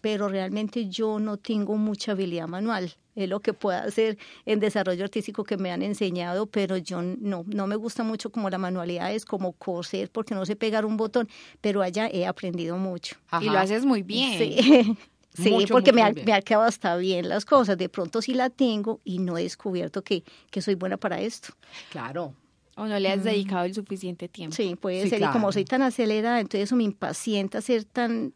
pero 0.00 0.28
realmente 0.28 0.88
yo 0.88 1.18
no 1.18 1.36
tengo 1.36 1.76
mucha 1.76 2.12
habilidad 2.12 2.48
manual. 2.48 2.92
Es 3.16 3.28
lo 3.28 3.40
que 3.40 3.54
puedo 3.54 3.78
hacer 3.78 4.18
en 4.44 4.60
desarrollo 4.60 5.02
artístico 5.02 5.42
que 5.42 5.56
me 5.56 5.72
han 5.72 5.82
enseñado, 5.82 6.46
pero 6.46 6.76
yo 6.76 7.00
no, 7.02 7.44
no 7.46 7.66
me 7.66 7.74
gusta 7.74 8.04
mucho 8.04 8.30
como 8.30 8.50
la 8.50 8.58
manualidad, 8.58 9.12
es 9.12 9.24
como 9.24 9.52
coser, 9.52 10.10
porque 10.10 10.34
no 10.34 10.44
sé 10.46 10.54
pegar 10.54 10.84
un 10.84 10.96
botón, 10.96 11.28
pero 11.62 11.82
allá 11.82 12.08
he 12.12 12.26
aprendido 12.26 12.76
mucho. 12.76 13.16
Y 13.40 13.46
lo 13.46 13.58
haces 13.58 13.84
muy 13.84 14.02
bien. 14.02 14.38
Sí, 14.38 14.96
sí 15.32 15.50
Mucho, 15.50 15.72
porque 15.72 15.92
mucho, 15.92 16.04
me, 16.12 16.32
ha, 16.32 16.36
me 16.36 16.42
quedado 16.42 16.64
hasta 16.64 16.94
bien 16.96 17.28
las 17.28 17.44
cosas. 17.46 17.78
De 17.78 17.88
pronto 17.88 18.20
sí 18.20 18.34
la 18.34 18.50
tengo 18.50 19.00
y 19.02 19.18
no 19.18 19.38
he 19.38 19.42
descubierto 19.42 20.04
que, 20.04 20.22
que 20.50 20.60
soy 20.60 20.74
buena 20.74 20.98
para 20.98 21.20
esto. 21.20 21.54
Claro. 21.90 22.34
O 22.76 22.84
no 22.84 22.98
le 22.98 23.10
has 23.10 23.24
dedicado 23.24 23.64
el 23.64 23.74
suficiente 23.74 24.28
tiempo. 24.28 24.54
Sí, 24.54 24.76
puede 24.76 25.04
Sí, 25.04 25.08
ser. 25.08 25.22
Y 25.22 25.26
como 25.28 25.50
soy 25.50 25.64
tan 25.64 25.80
acelerada, 25.80 26.40
entonces 26.40 26.64
eso 26.68 26.76
me 26.76 26.84
impacienta 26.84 27.62
ser 27.62 27.84
tan, 27.84 28.34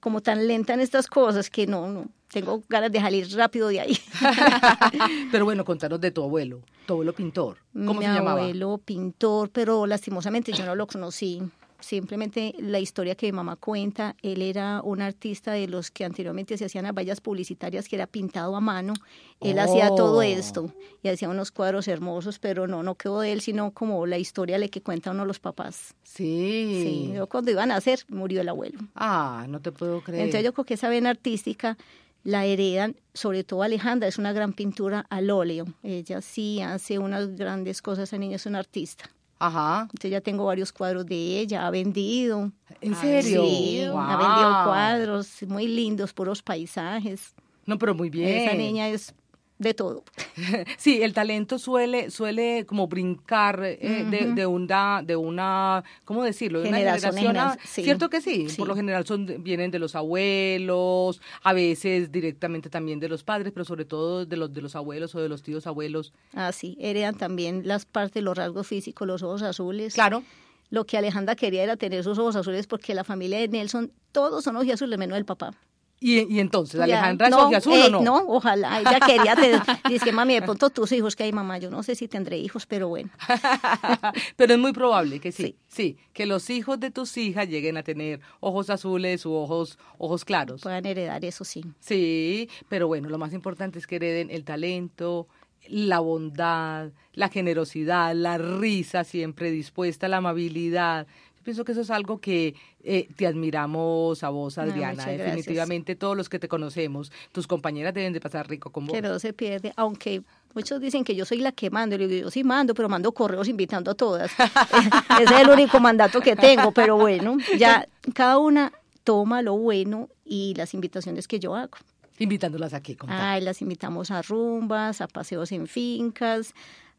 como 0.00 0.22
tan 0.22 0.46
lenta 0.46 0.72
en 0.72 0.80
estas 0.80 1.06
cosas 1.06 1.50
que 1.50 1.66
no, 1.66 1.86
no, 1.88 2.06
tengo 2.32 2.62
ganas 2.68 2.92
de 2.92 3.00
salir 3.00 3.26
rápido 3.36 3.68
de 3.68 3.80
ahí. 3.80 3.98
Pero 5.32 5.44
bueno, 5.44 5.64
contanos 5.64 6.00
de 6.00 6.10
tu 6.10 6.22
abuelo, 6.22 6.60
tu 6.86 6.94
abuelo 6.94 7.12
pintor. 7.14 7.58
¿Cómo 7.72 7.94
Mi 8.00 8.06
se 8.06 8.12
llamaba? 8.12 8.40
abuelo 8.42 8.78
pintor, 8.84 9.50
pero 9.50 9.86
lastimosamente 9.86 10.52
yo 10.52 10.64
no 10.66 10.74
lo 10.74 10.86
conocí. 10.86 11.40
simplemente 11.80 12.54
la 12.58 12.80
historia 12.80 13.14
que 13.14 13.26
mi 13.26 13.32
mamá 13.32 13.54
cuenta, 13.54 14.16
él 14.22 14.42
era 14.42 14.80
un 14.82 15.00
artista 15.00 15.52
de 15.52 15.68
los 15.68 15.92
que 15.92 16.04
anteriormente 16.04 16.58
se 16.58 16.64
hacían 16.64 16.84
las 16.84 16.92
vallas 16.92 17.20
publicitarias 17.20 17.86
que 17.88 17.94
era 17.94 18.08
pintado 18.08 18.56
a 18.56 18.60
mano, 18.60 18.94
él 19.40 19.60
hacía 19.60 19.88
todo 19.94 20.16
Oh. 20.18 20.22
esto 20.22 20.72
y 21.04 21.08
hacía 21.08 21.28
unos 21.28 21.52
cuadros 21.52 21.86
hermosos, 21.86 22.40
pero 22.40 22.66
no, 22.66 22.82
no 22.82 22.96
quedó 22.96 23.20
de 23.20 23.30
él, 23.32 23.40
sino 23.42 23.70
como 23.70 24.06
la 24.06 24.18
historia 24.18 24.58
le 24.58 24.70
que 24.70 24.82
cuenta 24.82 25.12
uno 25.12 25.24
los 25.24 25.38
papás. 25.38 25.94
Sí. 26.02 26.82
Sí, 26.82 27.12
yo 27.14 27.28
cuando 27.28 27.52
iban 27.52 27.70
a 27.70 27.76
hacer 27.76 28.00
murió 28.08 28.40
el 28.40 28.48
abuelo. 28.48 28.80
Ah, 28.96 29.46
no 29.48 29.60
te 29.60 29.70
puedo 29.70 30.00
creer. 30.02 30.24
Entonces 30.24 30.44
yo 30.44 30.52
creo 30.52 30.64
que 30.64 30.74
esa 30.74 30.88
vena 30.88 31.10
artística 31.10 31.78
la 32.24 32.44
heredan, 32.44 32.96
sobre 33.14 33.44
todo 33.44 33.62
Alejandra, 33.62 34.08
es 34.08 34.18
una 34.18 34.32
gran 34.32 34.52
pintura 34.52 35.06
al 35.08 35.30
óleo. 35.30 35.66
Ella 35.82 36.20
sí 36.20 36.60
hace 36.60 36.98
unas 36.98 37.36
grandes 37.36 37.80
cosas, 37.82 38.04
esa 38.04 38.18
niña 38.18 38.36
es 38.36 38.46
una 38.46 38.58
artista. 38.58 39.10
Ajá. 39.38 39.82
Entonces 39.82 40.10
ya 40.10 40.20
tengo 40.20 40.44
varios 40.46 40.72
cuadros 40.72 41.06
de 41.06 41.40
ella, 41.40 41.66
ha 41.66 41.70
vendido. 41.70 42.50
¿En 42.80 42.94
serio? 42.96 43.44
Sí, 43.44 43.82
ha 43.84 43.90
Guau. 43.90 44.18
vendido 44.18 44.64
cuadros 44.64 45.42
muy 45.46 45.68
lindos, 45.68 46.12
puros 46.12 46.42
paisajes. 46.42 47.34
No, 47.64 47.78
pero 47.78 47.94
muy 47.94 48.10
bien. 48.10 48.28
Esa 48.28 48.54
niña 48.54 48.88
es 48.88 49.14
de 49.58 49.74
todo. 49.74 50.04
Sí, 50.78 51.02
el 51.02 51.12
talento 51.12 51.58
suele, 51.58 52.10
suele 52.10 52.64
como 52.66 52.86
brincar 52.86 53.60
eh, 53.64 54.06
de, 54.08 54.32
de 54.32 54.46
una, 54.46 55.02
de 55.04 55.16
una, 55.16 55.82
¿cómo 56.04 56.22
decirlo? 56.22 56.60
De 56.60 56.68
una 56.68 56.78
Generación 56.78 57.12
en 57.18 57.24
generación 57.26 57.60
a- 57.60 57.66
sí. 57.66 57.82
Cierto 57.82 58.08
que 58.08 58.20
sí, 58.20 58.48
Sí. 58.48 58.56
por 58.56 58.68
lo 58.68 58.76
general 58.76 59.04
son, 59.04 59.26
vienen 59.42 59.70
de 59.70 59.78
los 59.80 59.94
abuelos, 59.96 61.20
a 61.42 61.52
veces 61.52 62.10
directamente 62.12 62.70
también 62.70 63.00
de 63.00 63.08
los 63.08 63.24
padres, 63.24 63.52
pero 63.52 63.64
sobre 63.64 63.84
todo 63.84 64.24
de 64.26 64.36
los, 64.36 64.52
de 64.52 64.62
los 64.62 64.76
abuelos 64.76 65.14
o 65.14 65.20
de 65.20 65.28
los 65.28 65.42
tíos 65.42 65.66
abuelos. 65.66 66.12
Así, 66.34 66.76
heredan 66.80 67.16
también 67.16 67.62
las 67.66 67.84
partes, 67.84 68.22
los 68.22 68.36
rasgos 68.36 68.66
físicos, 68.66 69.06
los 69.06 69.22
ojos 69.22 69.42
azules. 69.42 69.94
Claro. 69.94 70.22
Lo 70.70 70.84
que 70.84 70.98
Alejandra 70.98 71.34
quería 71.34 71.62
era 71.62 71.76
tener 71.76 72.04
sus 72.04 72.18
ojos 72.18 72.36
azules 72.36 72.66
porque 72.66 72.94
la 72.94 73.02
familia 73.04 73.38
de 73.38 73.48
Nelson, 73.48 73.90
todos 74.12 74.44
son 74.44 74.56
ojiazules, 74.56 74.98
menos 74.98 75.16
el 75.16 75.24
papá. 75.24 75.54
Y, 76.00 76.32
y 76.32 76.38
entonces, 76.38 76.80
¿Alejandra 76.80 77.26
es 77.26 77.30
no, 77.32 77.46
ojiazul 77.46 77.74
eh, 77.74 77.86
o 77.86 77.90
no? 77.90 78.02
No, 78.02 78.24
ojalá. 78.28 78.80
Ella 78.80 79.00
quería 79.00 79.34
tener. 79.34 79.60
Dice, 79.88 80.12
mami, 80.12 80.34
de 80.34 80.42
pronto 80.42 80.70
tus 80.70 80.92
hijos, 80.92 81.16
que 81.16 81.24
hay 81.24 81.32
mamá. 81.32 81.58
Yo 81.58 81.70
no 81.70 81.82
sé 81.82 81.94
si 81.94 82.06
tendré 82.06 82.38
hijos, 82.38 82.66
pero 82.66 82.88
bueno. 82.88 83.10
Pero 84.36 84.54
es 84.54 84.58
muy 84.60 84.72
probable 84.72 85.20
que 85.20 85.32
sí, 85.32 85.42
sí, 85.42 85.56
Sí. 85.68 85.96
que 86.12 86.26
los 86.26 86.50
hijos 86.50 86.78
de 86.78 86.90
tus 86.90 87.16
hijas 87.16 87.48
lleguen 87.48 87.76
a 87.76 87.82
tener 87.82 88.20
ojos 88.40 88.70
azules 88.70 89.24
u 89.26 89.32
ojos, 89.32 89.78
ojos 89.98 90.24
claros. 90.24 90.62
Puedan 90.62 90.86
heredar 90.86 91.24
eso, 91.24 91.44
sí. 91.44 91.64
Sí, 91.80 92.48
pero 92.68 92.86
bueno, 92.86 93.08
lo 93.08 93.18
más 93.18 93.32
importante 93.32 93.78
es 93.78 93.86
que 93.86 93.96
hereden 93.96 94.30
el 94.30 94.44
talento, 94.44 95.26
la 95.68 95.98
bondad, 95.98 96.90
la 97.12 97.28
generosidad, 97.28 98.14
la 98.14 98.38
risa 98.38 99.04
siempre 99.04 99.50
dispuesta, 99.50 100.08
la 100.08 100.18
amabilidad. 100.18 101.06
Pienso 101.48 101.64
que 101.64 101.72
eso 101.72 101.80
es 101.80 101.90
algo 101.90 102.20
que 102.20 102.54
eh, 102.84 103.08
te 103.16 103.26
admiramos 103.26 104.22
a 104.22 104.28
vos, 104.28 104.58
Ah, 104.58 104.64
Adriana. 104.64 105.02
gracias. 105.02 105.16
Definitivamente 105.16 105.96
todos 105.96 106.14
los 106.14 106.28
que 106.28 106.38
te 106.38 106.46
conocemos, 106.46 107.10
tus 107.32 107.46
compañeras 107.46 107.94
deben 107.94 108.12
de 108.12 108.20
pasar 108.20 108.46
rico 108.50 108.68
con 108.70 108.84
vos. 108.84 108.94
Que 108.94 109.00
no 109.00 109.18
se 109.18 109.32
pierde. 109.32 109.72
Aunque 109.76 110.20
muchos 110.52 110.78
dicen 110.78 111.04
que 111.04 111.16
yo 111.16 111.24
soy 111.24 111.38
la 111.38 111.52
que 111.52 111.70
mando. 111.70 111.96
Yo 111.96 112.06
yo 112.06 112.30
sí 112.30 112.44
mando, 112.44 112.74
pero 112.74 112.90
mando 112.90 113.12
correos 113.12 113.48
invitando 113.48 113.90
a 113.90 113.94
todas. 113.94 114.30
Ese 115.22 115.34
es 115.36 115.40
el 115.40 115.48
único 115.48 115.80
mandato 115.80 116.20
que 116.20 116.36
tengo. 116.36 116.70
Pero 116.72 116.98
bueno, 116.98 117.38
ya 117.58 117.88
cada 118.12 118.36
una 118.36 118.70
toma 119.02 119.40
lo 119.40 119.56
bueno 119.56 120.10
y 120.26 120.52
las 120.54 120.74
invitaciones 120.74 121.26
que 121.26 121.40
yo 121.40 121.54
hago. 121.54 121.78
Invitándolas 122.18 122.74
aquí. 122.74 122.94
Ay, 123.06 123.40
las 123.40 123.62
invitamos 123.62 124.10
a 124.10 124.20
rumbas, 124.20 125.00
a 125.00 125.08
paseos 125.08 125.50
en 125.52 125.66
fincas, 125.66 126.52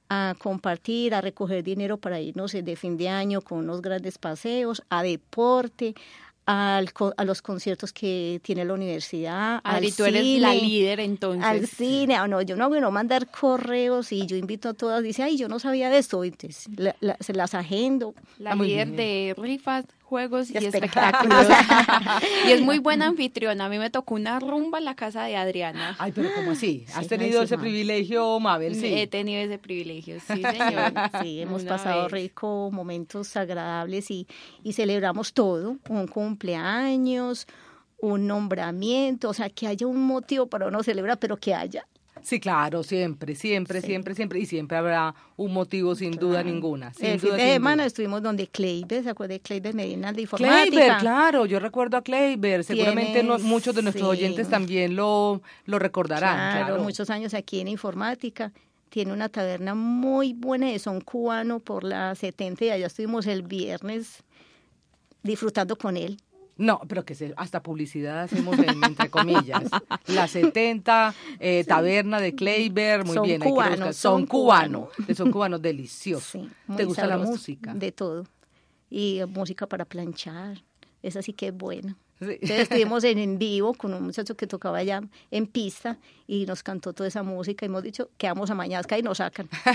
a 0.09 0.35
compartir, 0.39 1.13
a 1.13 1.21
recoger 1.21 1.63
dinero 1.63 1.97
para 1.97 2.19
irnos 2.19 2.51
de 2.53 2.75
fin 2.75 2.97
de 2.97 3.09
año 3.09 3.41
con 3.41 3.59
unos 3.59 3.81
grandes 3.81 4.17
paseos, 4.17 4.81
a 4.89 5.03
deporte, 5.03 5.93
al 6.45 6.93
co- 6.93 7.13
a 7.15 7.25
los 7.25 7.43
conciertos 7.43 7.93
que 7.93 8.41
tiene 8.43 8.65
la 8.65 8.73
universidad, 8.73 9.61
Adri, 9.63 9.87
al 9.89 9.95
tú 9.95 10.03
eres 10.05 10.23
la 10.41 10.49
cine, 10.53 10.61
líder 10.61 10.99
entonces. 10.99 11.45
Al 11.45 11.67
cine, 11.67 12.15
ah, 12.15 12.27
no, 12.27 12.41
yo 12.41 12.55
no 12.55 12.63
hago 12.63 12.79
no 12.79 12.89
mandar 12.89 13.29
correos 13.29 14.11
y 14.11 14.25
yo 14.25 14.35
invito 14.35 14.69
a 14.69 14.73
todas, 14.73 15.03
dice, 15.03 15.21
ay, 15.21 15.37
yo 15.37 15.47
no 15.47 15.59
sabía 15.59 15.91
de 15.91 15.99
esto, 15.99 16.23
entonces 16.23 16.65
la- 16.75 16.95
la- 17.01 17.17
se 17.19 17.33
las 17.33 17.53
agendo. 17.53 18.15
La 18.39 18.51
Ah, 18.51 18.55
líder 18.55 18.87
bien. 18.87 18.95
de 18.95 19.35
rifas, 19.37 19.85
juegos 20.09 20.49
y, 20.49 20.55
Y 20.57 20.65
espectáculos. 20.65 21.41
espectáculos. 21.49 22.23
y 22.47 22.51
es 22.51 22.61
muy 22.61 22.79
buena 22.79 23.05
anfitriona. 23.07 23.65
A 23.65 23.69
mí 23.69 23.77
me 23.77 23.89
tocó 23.89 24.15
una 24.15 24.39
rumba 24.39 24.79
en 24.79 24.85
la 24.85 24.95
casa 24.95 25.23
de 25.23 25.37
Adriana. 25.37 25.95
Ay, 25.99 26.11
pero 26.13 26.29
¿cómo 26.35 26.51
así? 26.51 26.85
¿Has 26.95 27.03
Sí, 27.03 27.09
tenido 27.09 27.43
ese 27.43 27.57
privilegio, 27.57 28.39
Mabel? 28.39 28.75
Sí. 28.75 28.93
He 28.93 29.07
tenido 29.07 29.41
ese 29.41 29.57
privilegio, 29.59 30.19
sí, 30.19 30.41
señor. 30.41 30.93
Sí, 31.21 31.41
hemos 31.41 31.61
Una 31.61 31.71
pasado 31.77 32.03
vez. 32.03 32.11
rico, 32.11 32.69
momentos 32.73 33.37
agradables 33.37 34.09
y, 34.11 34.27
y 34.63 34.73
celebramos 34.73 35.33
todo, 35.33 35.77
un 35.87 36.07
cumpleaños, 36.07 37.47
un 38.01 38.27
nombramiento, 38.27 39.29
o 39.29 39.33
sea, 39.33 39.49
que 39.49 39.67
haya 39.67 39.85
un 39.87 40.01
motivo 40.05 40.47
para 40.47 40.67
uno 40.67 40.83
celebrar, 40.83 41.19
pero 41.19 41.37
que 41.37 41.53
haya. 41.53 41.85
Sí, 42.23 42.39
claro, 42.39 42.83
siempre, 42.83 43.35
siempre, 43.35 43.81
Sí. 43.81 43.87
siempre, 43.87 44.15
siempre. 44.15 44.39
Y 44.39 44.45
siempre 44.45 44.77
habrá 44.77 45.15
un 45.37 45.53
motivo 45.53 45.95
sin 45.95 46.11
duda 46.11 46.43
ninguna. 46.43 46.93
Sin 46.93 47.05
El 47.07 47.19
fin 47.19 47.29
duda, 47.29 47.37
de 47.37 47.43
sin 47.43 47.53
semana 47.53 47.75
duda. 47.83 47.87
estuvimos 47.87 48.21
donde 48.21 48.47
Kleiber, 48.47 49.03
¿se 49.03 49.09
acuerda 49.09 49.33
de 49.33 49.39
Kleiber 49.39 49.73
Medina 49.73 50.11
de 50.13 50.21
informática? 50.21 50.69
Kleiber, 50.71 50.97
claro, 50.99 51.45
yo 51.45 51.59
recuerdo 51.59 51.97
a 51.97 52.01
Kleiber. 52.01 52.63
Seguramente 52.63 53.23
no- 53.23 53.39
muchos 53.39 53.73
de 53.75 53.81
nuestros 53.81 54.05
sí. 54.07 54.11
oyentes 54.23 54.49
también 54.49 54.95
lo, 54.95 55.41
lo 55.65 55.79
recordarán. 55.79 56.35
Claro, 56.53 56.65
Claro, 56.67 56.83
muchos 56.83 57.09
años 57.09 57.33
aquí 57.33 57.59
en 57.59 57.67
informática. 57.67 58.51
Tiene 58.89 59.13
una 59.13 59.29
taberna 59.29 59.75
muy 59.75 60.33
buena 60.33 60.67
de 60.67 60.79
son 60.79 60.99
cubano 61.01 61.59
por 61.59 61.83
la 61.83 62.15
70 62.15 62.65
y 62.65 62.69
allá 62.71 62.87
estuvimos 62.87 63.27
el 63.27 63.43
viernes 63.43 64.23
disfrutando 65.23 65.75
con 65.75 65.97
él. 65.97 66.17
No, 66.59 66.81
pero 66.89 67.05
que 67.05 67.15
se, 67.15 67.33
hasta 67.37 67.63
publicidad 67.63 68.23
hacemos 68.23 68.59
en, 68.59 68.83
entre 68.83 69.09
comillas. 69.09 69.63
La 70.07 70.27
70, 70.27 71.15
eh, 71.39 71.63
taberna 71.65 72.19
de 72.19 72.35
Kleiber, 72.35 73.05
muy 73.05 73.15
Son 73.15 73.23
bien. 73.23 73.41
hay 73.41 73.49
que 73.49 73.93
son 73.93 74.25
cubanos. 74.25 74.89
de 75.07 75.15
Son 75.15 75.31
cubanos, 75.31 75.61
delicioso. 75.61 76.39
Sí, 76.39 76.49
¿Te 76.75 76.83
gusta 76.83 77.07
la 77.07 77.17
música? 77.17 77.73
De 77.73 77.93
todo. 77.93 78.25
Y 78.89 79.19
eh, 79.19 79.25
música 79.25 79.67
para 79.67 79.85
planchar. 79.85 80.61
Esa 81.01 81.21
sí 81.21 81.31
que 81.31 81.47
es 81.47 81.53
buena. 81.53 81.95
Sí. 82.19 82.31
Entonces 82.31 82.59
estuvimos 82.59 83.03
en, 83.05 83.17
en 83.17 83.39
vivo 83.39 83.73
con 83.73 83.93
un 83.93 84.03
muchacho 84.03 84.35
que 84.35 84.45
tocaba 84.45 84.79
allá 84.79 85.01
en 85.31 85.47
pista 85.47 85.97
y 86.27 86.45
nos 86.45 86.63
cantó 86.63 86.93
toda 86.93 87.07
esa 87.07 87.23
música. 87.23 87.65
Y 87.65 87.67
hemos 87.67 87.81
dicho, 87.81 88.09
quedamos 88.17 88.51
a 88.51 88.55
mañana 88.55 88.85
y 88.97 89.01
nos 89.01 89.17
sacan. 89.17 89.49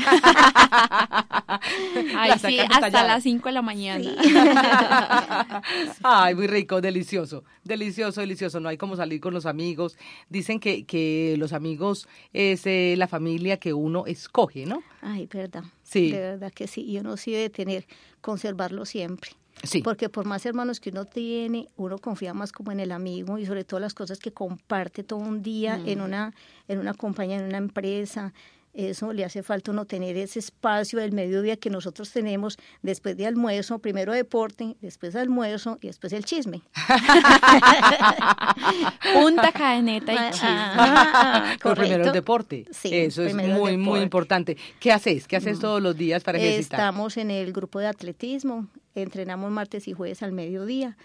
Ay, 2.16 2.30
La 2.30 2.38
sí, 2.38 2.58
hasta 2.60 3.04
las 3.04 3.22
5 3.22 3.48
de 3.48 3.52
la 3.52 3.62
mañana. 3.62 4.10
Ay, 6.02 6.34
muy 6.34 6.46
rico, 6.46 6.80
delicioso, 6.80 7.44
delicioso, 7.64 8.20
delicioso. 8.20 8.60
No 8.60 8.68
hay 8.68 8.76
como 8.76 8.94
salir 8.94 9.20
con 9.20 9.34
los 9.34 9.46
amigos. 9.46 9.96
Dicen 10.28 10.60
que, 10.60 10.84
que 10.84 11.36
los 11.38 11.52
amigos 11.52 12.06
es 12.32 12.66
eh, 12.66 12.94
la 12.96 13.08
familia 13.08 13.56
que 13.56 13.72
uno 13.72 14.06
escoge, 14.06 14.66
¿no? 14.66 14.82
Ay, 15.00 15.26
verdad. 15.26 15.64
Sí. 15.82 16.12
De 16.12 16.20
verdad 16.20 16.52
que 16.52 16.66
sí. 16.66 16.82
Y 16.82 16.98
uno 16.98 17.16
sí 17.16 17.32
debe 17.32 17.50
tener, 17.50 17.86
conservarlo 18.20 18.84
siempre. 18.84 19.30
Sí. 19.62 19.82
Porque 19.82 20.08
por 20.08 20.26
más 20.26 20.44
hermanos 20.44 20.80
que 20.80 20.90
uno 20.90 21.04
tiene, 21.04 21.68
uno 21.76 21.98
confía 21.98 22.34
más 22.34 22.52
como 22.52 22.72
en 22.72 22.80
el 22.80 22.92
amigo 22.92 23.38
y 23.38 23.46
sobre 23.46 23.64
todo 23.64 23.80
las 23.80 23.94
cosas 23.94 24.18
que 24.18 24.32
comparte 24.32 25.04
todo 25.04 25.20
un 25.20 25.42
día 25.42 25.80
en 25.86 26.00
una 26.00 26.34
en 26.68 26.78
una 26.78 26.94
compañía, 26.94 27.38
en 27.38 27.44
una 27.44 27.58
empresa. 27.58 28.32
Eso 28.74 29.12
le 29.12 29.24
hace 29.24 29.44
falta 29.44 29.70
uno 29.70 29.84
tener 29.84 30.16
ese 30.16 30.40
espacio 30.40 30.98
del 30.98 31.12
mediodía 31.12 31.56
que 31.56 31.70
nosotros 31.70 32.10
tenemos 32.10 32.58
después 32.82 33.16
de 33.16 33.24
almuerzo, 33.24 33.78
primero 33.78 34.12
deporte, 34.12 34.74
después 34.80 35.14
almuerzo 35.14 35.78
y 35.80 35.86
después 35.86 36.12
el 36.12 36.24
chisme. 36.24 36.60
Punta 39.14 39.52
cadeneta 39.52 40.12
y 40.12 40.30
chisme. 40.32 40.48
Ah, 40.48 41.54
Pero 41.62 41.76
primero 41.76 42.04
el 42.06 42.12
deporte. 42.12 42.66
Sí, 42.72 42.92
Eso 42.92 43.22
es 43.22 43.32
muy, 43.32 43.76
muy 43.76 44.00
importante. 44.00 44.56
¿Qué 44.80 44.90
haces? 44.90 45.28
¿Qué 45.28 45.36
haces 45.36 45.60
todos 45.60 45.80
los 45.80 45.96
días 45.96 46.24
para 46.24 46.38
ejercitar? 46.38 46.80
Estamos 46.80 47.16
en 47.16 47.30
el 47.30 47.52
grupo 47.52 47.78
de 47.78 47.86
atletismo, 47.86 48.66
entrenamos 48.94 49.50
martes 49.50 49.88
y 49.88 49.92
jueves 49.92 50.22
al 50.22 50.32
mediodía. 50.32 50.96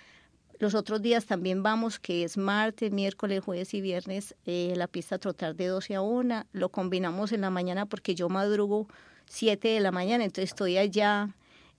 Los 0.60 0.76
otros 0.76 1.02
días 1.02 1.26
también 1.26 1.64
vamos, 1.64 2.00
que 2.00 2.24
es 2.24 2.38
martes, 2.38 2.92
miércoles, 2.92 3.42
jueves 3.44 3.74
y 3.74 3.80
viernes, 3.82 4.36
eh, 4.46 4.74
la 4.76 4.88
pista 4.88 5.16
a 5.16 5.18
trotar 5.20 5.56
de 5.56 5.68
12 5.68 5.96
a 5.96 6.02
1. 6.02 6.46
Lo 6.52 6.70
combinamos 6.70 7.32
en 7.32 7.42
la 7.42 7.50
mañana 7.50 7.86
porque 7.86 8.14
yo 8.14 8.28
madrugo 8.28 8.88
7 9.28 9.68
de 9.70 9.80
la 9.80 9.92
mañana, 9.92 10.26
entonces 10.26 10.50
estoy 10.50 10.78
allá 10.78 11.30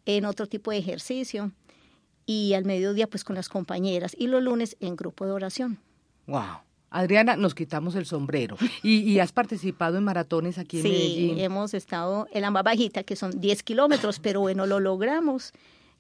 en 0.07 0.25
otro 0.25 0.47
tipo 0.47 0.71
de 0.71 0.79
ejercicio. 0.79 1.53
Y 2.25 2.55
al 2.55 2.65
mediodía, 2.65 3.07
pues 3.07 3.23
con 3.25 3.37
las 3.37 3.49
compañeras. 3.49 4.15
Y 4.17 4.29
los 4.29 4.43
lunes 4.43 4.77
en 4.81 4.97
grupo 4.97 5.27
de 5.27 5.33
oración. 5.33 5.79
Wow. 6.27 6.61
Adriana, 6.91 7.37
nos 7.37 7.55
quitamos 7.55 7.95
el 7.97 8.07
sombrero. 8.07 8.57
¿Y, 8.83 9.01
y 9.01 9.19
has 9.21 9.33
participado 9.33 9.99
en 9.99 10.05
maratones 10.05 10.57
aquí 10.59 10.79
en 10.79 10.83
Sí, 10.85 10.89
Medellín? 10.89 11.39
hemos 11.41 11.75
estado 11.75 12.29
en 12.33 12.43
la 12.43 12.51
más 12.51 12.63
bajita, 12.65 13.03
que 13.03 13.15
son 13.15 13.41
10 13.41 13.63
kilómetros, 13.63 14.21
pero 14.21 14.41
bueno, 14.41 14.65
lo 14.67 14.81
logramos. 14.81 15.53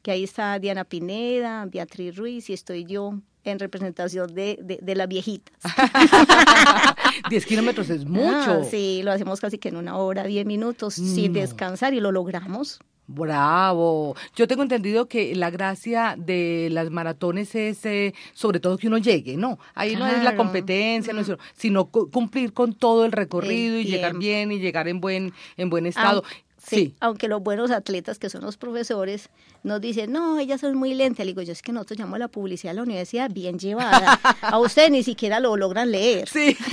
Que 0.02 0.10
ahí 0.12 0.24
está 0.24 0.58
Diana 0.58 0.84
Pineda, 0.84 1.66
Beatriz 1.66 2.16
Ruiz 2.16 2.48
y 2.50 2.54
estoy 2.54 2.84
yo 2.84 3.14
en 3.44 3.58
representación 3.58 4.34
de, 4.34 4.58
de, 4.62 4.78
de 4.82 4.94
las 4.94 5.08
viejitas. 5.08 5.54
10 7.30 7.46
kilómetros 7.46 7.90
es 7.90 8.04
mucho. 8.04 8.60
Ah, 8.62 8.64
sí, 8.68 9.02
lo 9.04 9.12
hacemos 9.12 9.40
casi 9.40 9.58
que 9.58 9.68
en 9.68 9.76
una 9.76 9.96
hora, 9.96 10.24
10 10.24 10.46
minutos, 10.46 10.94
sin 10.94 11.32
No. 11.32 11.40
descansar 11.40 11.94
y 11.94 12.00
lo 12.00 12.12
logramos. 12.12 12.80
Bravo. 13.12 14.14
Yo 14.36 14.46
tengo 14.46 14.62
entendido 14.62 15.08
que 15.08 15.34
la 15.34 15.50
gracia 15.50 16.14
de 16.16 16.68
las 16.70 16.90
maratones 16.90 17.54
es 17.56 17.84
eh, 17.84 18.14
sobre 18.34 18.60
todo 18.60 18.78
que 18.78 18.86
uno 18.86 18.98
llegue, 18.98 19.36
¿no? 19.36 19.58
Ahí 19.74 19.96
no 19.96 20.06
es 20.06 20.22
la 20.22 20.36
competencia, 20.36 21.12
no 21.12 21.20
es- 21.22 21.28
Mm. 21.30 21.34
sino 21.54 21.86
cu- 21.86 22.08
cumplir 22.10 22.52
con 22.52 22.72
todo 22.72 23.04
el 23.04 23.10
recorrido 23.10 23.76
El 23.76 23.80
y 23.80 23.84
llegar 23.90 24.16
bien 24.16 24.52
y 24.52 24.60
llegar 24.60 24.86
en 24.86 25.00
buen 25.00 25.32
en 25.56 25.70
buen 25.70 25.86
estado. 25.86 26.22
Sí. 26.64 26.76
sí, 26.76 26.94
aunque 27.00 27.28
los 27.28 27.42
buenos 27.42 27.70
atletas, 27.70 28.18
que 28.18 28.28
son 28.30 28.42
los 28.42 28.56
profesores, 28.56 29.28
nos 29.62 29.80
dicen, 29.80 30.12
no, 30.12 30.38
ellas 30.38 30.60
son 30.60 30.74
muy 30.76 30.94
lentas. 30.94 31.24
Le 31.26 31.32
digo, 31.32 31.42
yo 31.42 31.52
es 31.52 31.62
que 31.62 31.72
nosotros 31.72 31.98
llamamos 31.98 32.18
la 32.18 32.28
publicidad 32.28 32.72
de 32.72 32.76
la 32.76 32.82
universidad 32.82 33.30
bien 33.30 33.58
llevada. 33.58 34.18
A 34.42 34.58
ustedes 34.58 34.90
ni 34.90 35.02
siquiera 35.02 35.40
lo 35.40 35.56
logran 35.56 35.90
leer. 35.90 36.28
Sí. 36.28 36.56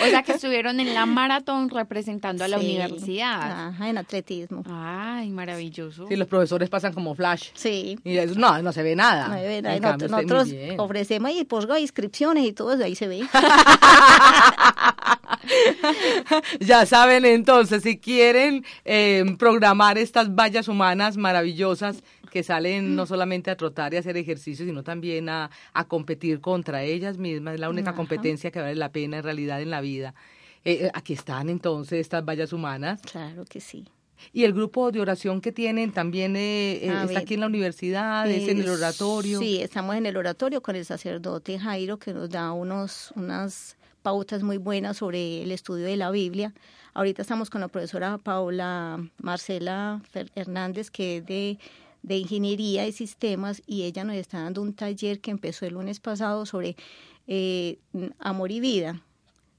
O 0.00 0.06
sea 0.06 0.22
que 0.22 0.32
estuvieron 0.32 0.78
en 0.80 0.92
la 0.94 1.06
maratón 1.06 1.70
representando 1.70 2.44
a 2.44 2.48
la 2.48 2.58
Sí. 2.58 2.66
universidad. 2.66 3.68
Ajá, 3.68 3.88
en 3.88 3.96
atletismo. 3.98 4.62
Ay, 4.66 5.30
maravilloso. 5.30 6.06
Sí, 6.06 6.14
los 6.16 6.28
profesores 6.28 6.68
pasan 6.68 6.92
como 6.92 7.14
flash. 7.14 7.48
Sí. 7.54 7.98
Y 8.04 8.18
eso, 8.18 8.34
no, 8.38 8.60
no 8.62 8.72
se 8.72 8.82
ve 8.82 8.94
nada. 8.94 9.28
No, 9.28 9.36
En 9.36 9.64
y 9.64 9.80
cambio, 9.80 10.08
nosotros, 10.08 10.48
nosotros 10.48 10.74
ofrecemos 10.78 11.30
y 11.32 11.44
posga 11.44 11.80
inscripciones 11.80 12.44
y 12.46 12.52
todo 12.52 12.72
eso, 12.74 12.84
ahí 12.84 12.94
se 12.94 13.08
ve. 13.08 13.22
Ya 16.60 16.86
saben 16.86 17.24
entonces, 17.24 17.82
si 17.82 17.98
quieren 17.98 18.64
eh, 18.84 19.24
programar 19.38 19.98
estas 19.98 20.34
vallas 20.34 20.68
humanas 20.68 21.16
maravillosas 21.16 22.02
que 22.30 22.42
salen 22.42 22.96
no 22.96 23.06
solamente 23.06 23.50
a 23.50 23.56
trotar 23.56 23.92
y 23.94 23.96
a 23.96 24.00
hacer 24.00 24.16
ejercicio, 24.16 24.64
sino 24.66 24.82
también 24.82 25.28
a, 25.28 25.50
a 25.72 25.84
competir 25.84 26.40
contra 26.40 26.82
ellas 26.82 27.18
mismas, 27.18 27.54
es 27.54 27.60
la 27.60 27.70
única 27.70 27.90
Ajá. 27.90 27.96
competencia 27.96 28.50
que 28.50 28.60
vale 28.60 28.74
la 28.74 28.90
pena 28.90 29.18
en 29.18 29.22
realidad 29.22 29.60
en 29.60 29.70
la 29.70 29.80
vida. 29.80 30.14
Eh, 30.64 30.86
eh, 30.86 30.90
aquí 30.94 31.12
están 31.12 31.48
entonces 31.48 32.00
estas 32.00 32.24
vallas 32.24 32.52
humanas. 32.52 33.00
Claro 33.02 33.44
que 33.44 33.60
sí. 33.60 33.86
Y 34.32 34.44
el 34.44 34.52
grupo 34.52 34.90
de 34.90 35.00
oración 35.00 35.40
que 35.40 35.52
tienen 35.52 35.92
también 35.92 36.36
eh, 36.36 36.72
eh, 36.74 36.86
está 36.86 37.04
ver. 37.06 37.18
aquí 37.18 37.34
en 37.34 37.40
la 37.40 37.46
universidad, 37.46 38.28
es 38.30 38.48
en 38.48 38.60
el 38.60 38.68
oratorio. 38.68 39.38
Sí, 39.38 39.60
estamos 39.60 39.96
en 39.96 40.06
el 40.06 40.16
oratorio 40.16 40.62
con 40.62 40.76
el 40.76 40.84
sacerdote 40.84 41.58
Jairo 41.58 41.98
que 41.98 42.12
nos 42.14 42.30
da 42.30 42.52
unos, 42.52 43.12
unas 43.16 43.76
pautas 44.04 44.42
muy 44.42 44.58
buenas 44.58 44.98
sobre 44.98 45.42
el 45.42 45.50
estudio 45.50 45.86
de 45.86 45.96
la 45.96 46.10
Biblia. 46.10 46.52
Ahorita 46.92 47.22
estamos 47.22 47.48
con 47.48 47.62
la 47.62 47.68
profesora 47.68 48.18
Paula 48.18 49.02
Marcela 49.16 50.02
Hernández, 50.34 50.90
que 50.90 51.16
es 51.16 51.26
de, 51.26 51.58
de 52.02 52.18
Ingeniería 52.18 52.86
y 52.86 52.92
Sistemas, 52.92 53.62
y 53.66 53.84
ella 53.84 54.04
nos 54.04 54.16
está 54.16 54.42
dando 54.42 54.60
un 54.60 54.74
taller 54.74 55.20
que 55.20 55.30
empezó 55.30 55.64
el 55.64 55.72
lunes 55.72 56.00
pasado 56.00 56.44
sobre 56.44 56.76
eh, 57.26 57.78
amor 58.18 58.52
y 58.52 58.60
vida, 58.60 59.00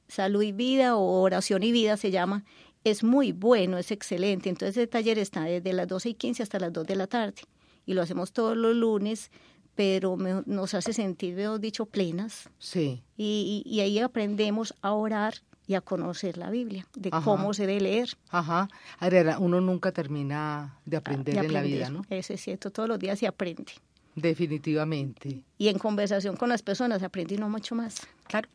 salud 0.07 0.43
y 0.43 0.51
vida 0.51 0.95
o 0.95 1.21
oración 1.21 1.63
y 1.63 1.71
vida 1.71 1.97
se 1.97 2.11
llama. 2.11 2.45
Es 2.83 3.03
muy 3.03 3.31
bueno, 3.31 3.79
es 3.79 3.89
excelente. 3.89 4.49
Entonces 4.49 4.77
el 4.77 4.89
taller 4.89 5.17
está 5.17 5.45
desde 5.45 5.73
las 5.73 5.87
12 5.87 6.09
y 6.09 6.13
15 6.13 6.43
hasta 6.43 6.59
las 6.59 6.71
2 6.71 6.85
de 6.85 6.95
la 6.95 7.07
tarde 7.07 7.41
y 7.87 7.95
lo 7.95 8.01
hacemos 8.01 8.31
todos 8.31 8.55
los 8.55 8.75
lunes, 8.75 9.31
pero 9.75 10.15
me- 10.17 10.43
nos 10.45 10.73
hace 10.73 10.93
sentir, 10.93 11.35
mejor 11.35 11.59
dicho, 11.59 11.85
plenas 11.85 12.49
Sí. 12.59 13.03
y, 13.17 13.63
y- 13.65 13.69
y 13.75 13.81
ahí 13.81 13.99
aprendemos 13.99 14.73
a 14.81 14.93
orar 14.93 15.35
y 15.67 15.73
a 15.73 15.81
conocer 15.81 16.37
la 16.37 16.49
Biblia, 16.49 16.87
de 16.95 17.09
Ajá. 17.11 17.23
cómo 17.25 17.53
se 17.53 17.65
debe 17.67 17.81
leer. 17.81 18.09
Ajá. 18.29 18.67
Adriana, 18.99 19.39
uno 19.39 19.59
nunca 19.61 19.91
termina 19.91 20.77
de 20.85 20.97
aprender 20.97 21.35
de 21.39 21.45
en 21.47 21.53
la 21.53 21.61
vida, 21.61 21.89
¿no? 21.89 22.03
Eso 22.09 22.33
es 22.33 22.41
cierto, 22.41 22.71
todos 22.71 22.87
los 22.87 22.99
días 22.99 23.17
se 23.19 23.27
aprende. 23.27 23.73
Definitivamente. 24.15 25.41
Y 25.57 25.67
en 25.69 25.77
conversación 25.77 26.35
con 26.37 26.49
las 26.49 26.61
personas 26.61 26.99
se 26.99 27.05
aprende 27.05 27.35
y 27.35 27.37
no 27.37 27.49
mucho 27.49 27.75
más. 27.75 27.95
Claro. 28.27 28.47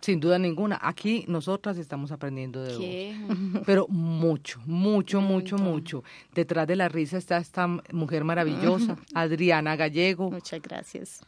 Sin 0.00 0.18
duda 0.20 0.38
ninguna. 0.38 0.78
Aquí 0.80 1.24
nosotras 1.28 1.76
estamos 1.76 2.10
aprendiendo 2.10 2.62
de 2.62 2.74
vos. 2.76 3.62
Pero 3.66 3.86
mucho, 3.88 4.60
mucho, 4.66 5.20
mucho, 5.20 5.58
mucho. 5.58 6.02
Detrás 6.34 6.66
de 6.66 6.76
la 6.76 6.88
risa 6.88 7.18
está 7.18 7.36
esta 7.38 7.66
mujer 7.92 8.24
maravillosa, 8.24 8.96
Adriana 9.14 9.76
Gallego, 9.76 10.30
Muchas 10.30 10.62
gracias. 10.62 11.20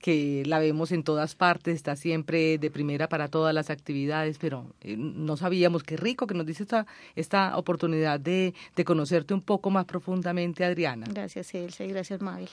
que 0.00 0.42
la 0.46 0.58
vemos 0.58 0.92
en 0.92 1.02
todas 1.02 1.34
partes, 1.34 1.74
está 1.74 1.96
siempre 1.96 2.58
de 2.58 2.70
primera 2.70 3.08
para 3.08 3.28
todas 3.28 3.54
las 3.54 3.70
actividades, 3.70 4.38
pero 4.38 4.66
eh, 4.82 4.96
no 4.96 5.36
sabíamos 5.36 5.82
qué 5.82 5.96
rico 5.96 6.26
que 6.26 6.34
nos 6.34 6.46
dice 6.46 6.62
esta, 6.64 6.86
esta 7.16 7.56
oportunidad 7.56 8.20
de, 8.20 8.54
de 8.76 8.84
conocerte 8.84 9.32
un 9.34 9.40
poco 9.42 9.70
más 9.70 9.86
profundamente, 9.86 10.64
Adriana. 10.64 11.06
Gracias, 11.10 11.54
Elsa, 11.54 11.84
y 11.84 11.88
gracias, 11.88 12.20
Mabel. 12.20 12.48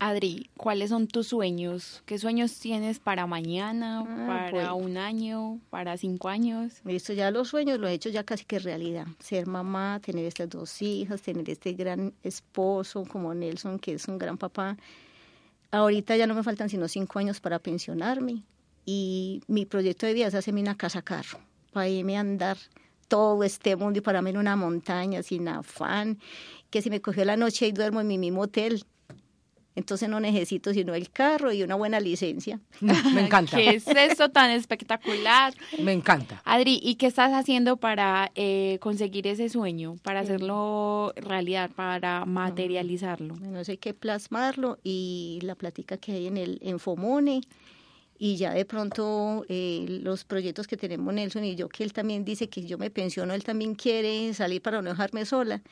Adri, 0.00 0.48
¿cuáles 0.56 0.90
son 0.90 1.08
tus 1.08 1.26
sueños? 1.28 2.02
¿Qué 2.06 2.18
sueños 2.18 2.56
tienes 2.60 3.00
para 3.00 3.26
mañana, 3.26 4.04
Ah, 4.06 4.26
para 4.28 4.50
pues. 4.50 4.68
un 4.84 4.96
año, 4.96 5.58
para 5.70 5.96
cinco 5.96 6.28
años? 6.28 6.74
Listo, 6.84 7.12
ya 7.12 7.32
los 7.32 7.48
sueños 7.48 7.80
los 7.80 7.90
he 7.90 7.94
hecho 7.94 8.08
ya 8.08 8.22
casi 8.22 8.44
que 8.44 8.60
realidad. 8.60 9.08
Ser 9.18 9.48
mamá, 9.48 10.00
tener 10.00 10.24
estas 10.24 10.50
dos 10.50 10.80
hijas, 10.82 11.20
tener 11.22 11.50
este 11.50 11.72
gran 11.72 12.14
esposo 12.22 13.04
como 13.06 13.34
Nelson, 13.34 13.80
que 13.80 13.94
es 13.94 14.06
un 14.06 14.18
gran 14.18 14.38
papá. 14.38 14.76
Ahorita 15.72 16.16
ya 16.16 16.28
no 16.28 16.34
me 16.34 16.44
faltan 16.44 16.68
sino 16.68 16.86
cinco 16.86 17.18
años 17.18 17.40
para 17.40 17.58
pensionarme. 17.58 18.44
Y 18.86 19.42
mi 19.48 19.66
proyecto 19.66 20.06
de 20.06 20.14
vida 20.14 20.28
es 20.28 20.34
hacerme 20.34 20.60
una 20.62 20.76
casa 20.76 21.02
carro, 21.02 21.40
para 21.72 21.88
irme 21.88 22.16
a 22.16 22.20
andar 22.20 22.56
todo 23.08 23.42
este 23.42 23.74
mundo 23.74 23.98
y 23.98 24.02
pararme 24.02 24.30
en 24.30 24.36
una 24.36 24.54
montaña 24.54 25.24
sin 25.24 25.48
afán, 25.48 26.18
que 26.70 26.82
si 26.82 26.88
me 26.88 27.00
cogió 27.00 27.24
la 27.24 27.36
noche 27.36 27.66
y 27.66 27.72
duermo 27.72 28.00
en 28.00 28.06
mi 28.06 28.16
mismo 28.16 28.42
hotel. 28.42 28.84
Entonces 29.78 30.08
no 30.08 30.18
necesito 30.18 30.74
sino 30.74 30.92
el 30.94 31.08
carro 31.10 31.52
y 31.52 31.62
una 31.62 31.76
buena 31.76 32.00
licencia. 32.00 32.58
Me 32.80 33.20
encanta, 33.20 33.56
¿Qué 33.56 33.70
es 33.70 33.86
esto 33.86 34.28
tan 34.28 34.50
espectacular? 34.50 35.54
me 35.78 35.92
encanta. 35.92 36.42
Adri, 36.44 36.80
¿y 36.82 36.96
qué 36.96 37.06
estás 37.06 37.32
haciendo 37.32 37.76
para 37.76 38.32
eh, 38.34 38.78
conseguir 38.80 39.28
ese 39.28 39.48
sueño, 39.48 39.94
para 40.02 40.20
hacerlo 40.20 41.12
realidad, 41.14 41.70
para 41.70 42.24
materializarlo? 42.24 43.36
Bueno, 43.36 43.60
hay 43.66 43.76
que 43.76 43.94
plasmarlo 43.94 44.78
y 44.82 45.38
la 45.42 45.54
plática 45.54 45.96
que 45.96 46.12
hay 46.12 46.26
en 46.26 46.38
el 46.38 46.58
en 46.60 46.80
Fomone 46.80 47.42
y 48.18 48.36
ya 48.36 48.52
de 48.52 48.64
pronto 48.64 49.44
eh, 49.48 49.86
los 50.02 50.24
proyectos 50.24 50.66
que 50.66 50.76
tenemos 50.76 51.14
Nelson 51.14 51.44
y 51.44 51.54
yo, 51.54 51.68
que 51.68 51.84
él 51.84 51.92
también 51.92 52.24
dice 52.24 52.48
que 52.48 52.66
yo 52.66 52.78
me 52.78 52.90
pensiono, 52.90 53.32
él 53.32 53.44
también 53.44 53.76
quiere 53.76 54.34
salir 54.34 54.60
para 54.60 54.82
no 54.82 54.90
dejarme 54.90 55.24
sola. 55.24 55.62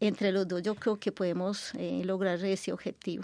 Entre 0.00 0.32
los 0.32 0.48
dos 0.48 0.62
yo 0.62 0.74
creo 0.74 0.96
que 0.96 1.12
podemos 1.12 1.72
eh, 1.76 2.02
lograr 2.04 2.44
ese 2.44 2.72
objetivo. 2.72 3.22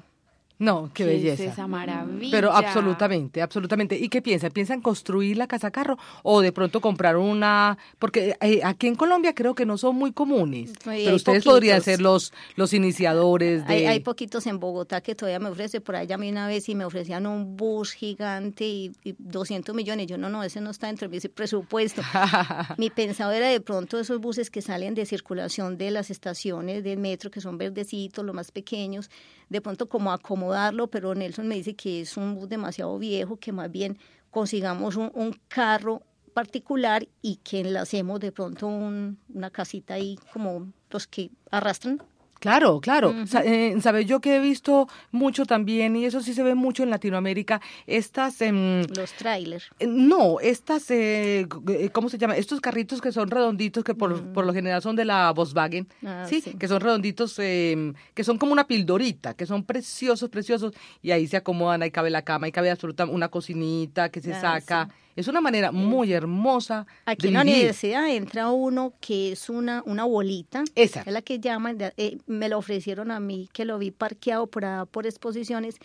No, 0.59 0.90
qué, 0.92 1.05
¿Qué 1.05 1.11
belleza. 1.11 1.44
Es 1.44 1.53
esa 1.53 1.66
maravilla. 1.68 2.31
Pero 2.33 2.53
absolutamente, 2.53 3.40
absolutamente. 3.40 3.97
¿Y 3.97 4.09
qué 4.09 4.21
piensan? 4.21 4.51
¿Piensan 4.51 4.81
construir 4.81 5.37
la 5.37 5.47
casa 5.47 5.71
carro 5.71 5.99
o 6.25 6.40
de 6.40 6.51
pronto 6.51 6.81
comprar 6.81 7.16
una? 7.16 7.79
Porque 7.99 8.37
eh, 8.40 8.61
aquí 8.64 8.88
en 8.88 8.97
Colombia 8.97 9.35
creo 9.35 9.55
que 9.55 9.64
no 9.64 9.79
son 9.79 9.94
muy 9.94 10.12
comunes. 10.12 10.73
Pero 10.83 11.11
hay 11.11 11.14
ustedes 11.14 11.44
podrían 11.44 11.81
ser 11.81 12.01
los, 12.01 12.33
los 12.57 12.73
iniciadores 12.73 13.66
de... 13.68 13.75
Hay, 13.75 13.87
hay 13.87 14.01
poquitos 14.01 14.47
en 14.49 14.59
Bogotá 14.59 15.01
que 15.01 15.14
todavía 15.14 15.38
me 15.38 15.49
ofrecen, 15.49 15.81
por 15.81 15.94
allá 15.94 16.16
a 16.16 16.18
mí 16.18 16.29
una 16.31 16.49
vez 16.49 16.68
y 16.68 16.75
me 16.75 16.85
ofrecían 16.85 17.27
un 17.27 17.57
bus 17.57 17.92
gigante 17.92 18.66
y, 18.66 18.92
y 19.05 19.14
200 19.18 19.75
millones. 19.75 20.09
Yo 20.09 20.18
no, 20.18 20.29
no, 20.29 20.42
ese 20.42 20.61
no 20.61 20.71
está 20.71 20.88
dentro 20.88 21.09
de 21.09 21.16
mi 21.16 21.29
presupuesto. 21.29 22.03
Mi 22.79 22.90
pensado 22.90 23.31
era 23.31 23.49
de 23.49 23.61
pronto 23.61 23.99
esos 23.99 24.21
buses 24.21 24.51
que 24.51 24.62
salen 24.62 24.94
de 24.94 25.07
circulación 25.07 25.79
de 25.79 25.90
las 25.92 26.11
estaciones 26.11 26.83
del 26.83 26.99
metro, 26.99 27.31
que 27.31 27.40
son 27.40 27.59
verdecitos, 27.59 28.25
los 28.25 28.35
más 28.35 28.51
pequeños, 28.51 29.11
de 29.49 29.61
pronto 29.61 29.88
como 29.88 30.12
acomodarlo, 30.48 30.88
pero 30.88 31.14
Nelson 31.14 31.46
me 31.48 31.56
dice 31.56 31.74
que 31.74 32.00
es 32.02 32.16
un 32.16 32.34
bus 32.34 32.48
demasiado 32.48 32.98
viejo, 32.98 33.37
que 33.37 33.52
más 33.52 33.70
bien 33.70 33.98
consigamos 34.30 34.96
un, 34.96 35.11
un 35.14 35.38
carro 35.48 36.02
particular 36.34 37.06
y 37.22 37.37
que 37.37 37.61
enlacemos 37.61 38.20
de 38.20 38.32
pronto 38.32 38.66
un- 38.68 39.18
una 39.32 39.50
casita 39.50 39.94
ahí 39.94 40.18
como 40.32 40.72
los 40.90 41.06
que 41.06 41.30
arrastran. 41.50 42.02
Claro, 42.40 42.81
claro. 42.81 43.14
Eh, 43.44 43.74
Sabes, 43.81 44.07
yo 44.07 44.20
que 44.20 44.37
he 44.37 44.40
visto 44.40 44.88
mucho 45.11 45.44
también, 45.44 45.96
y 45.96 46.05
eso 46.05 46.20
sí 46.20 46.35
se 46.35 46.42
ve 46.42 46.55
mucho 46.55 46.83
en 46.83 46.90
Latinoamérica, 46.90 47.61
estas... 47.87 48.40
em, 48.42 48.83
Los 48.96 49.12
trailers. 49.14 49.70
Eh, 49.81 49.87
No, 49.88 50.38
estas, 50.40 50.90
eh, 50.90 51.46
g- 51.48 51.90
¿cómo 51.92 52.09
se 52.09 52.18
llama? 52.18 52.37
Estos 52.37 52.61
carritos 52.61 53.01
que 53.01 53.11
son 53.12 53.31
redonditos, 53.31 53.83
que 53.85 53.94
por, 53.94 54.33
por 54.33 54.46
lo 54.46 54.53
general 54.53 54.83
son 54.83 54.94
de 54.96 55.05
la 55.05 55.31
Volkswagen, 55.33 55.88
Ah, 56.05 56.24
¿sí? 56.29 56.40
sí. 56.40 56.55
Que 56.55 56.68
son 56.68 56.81
redonditos, 56.81 57.35
eh, 57.38 57.92
que 58.14 58.24
son 58.24 58.38
como 58.38 58.53
una 58.53 58.66
pildorita, 58.66 59.35
que 59.35 59.46
son 59.46 59.64
preciosos, 59.64 60.29
preciosos, 60.31 60.72
y 61.03 61.11
ahí 61.11 61.27
se 61.27 61.37
acomodan, 61.37 61.83
ahí 61.83 61.90
cabe 61.90 62.11
la 62.11 62.22
cama, 62.22 62.46
ahí 62.46 62.53
cabe 62.53 62.70
absolutamente 62.70 63.14
una 63.14 63.29
cocinita 63.29 64.11
que 64.11 64.20
se 64.20 64.33
Ah, 64.33 64.40
saca. 64.40 64.88
Es 65.18 65.26
una 65.28 65.40
manera 65.40 65.72
muy 65.72 66.12
hermosa 66.12 66.87
Aquí 67.04 67.22
de 67.22 67.28
en 67.28 67.35
la 67.35 67.42
vivir. 67.42 67.57
universidad 67.57 68.09
entra 68.09 68.50
uno 68.50 68.92
que 69.00 69.33
es 69.33 69.48
una, 69.50 69.83
una 69.85 70.04
bolita. 70.04 70.62
Esa. 70.76 71.00
Es 71.02 71.12
la 71.12 71.22
que 71.22 71.40
llaman, 71.40 71.76
eh, 71.96 72.18
me 72.26 72.48
lo 72.48 72.59
ofrecieron 72.59 73.11
a 73.11 73.18
mí, 73.18 73.48
que 73.52 73.64
lo 73.64 73.78
vi 73.78 73.90
parqueado 73.90 74.46
por, 74.46 74.64
por 74.88 75.07
exposiciones 75.07 75.76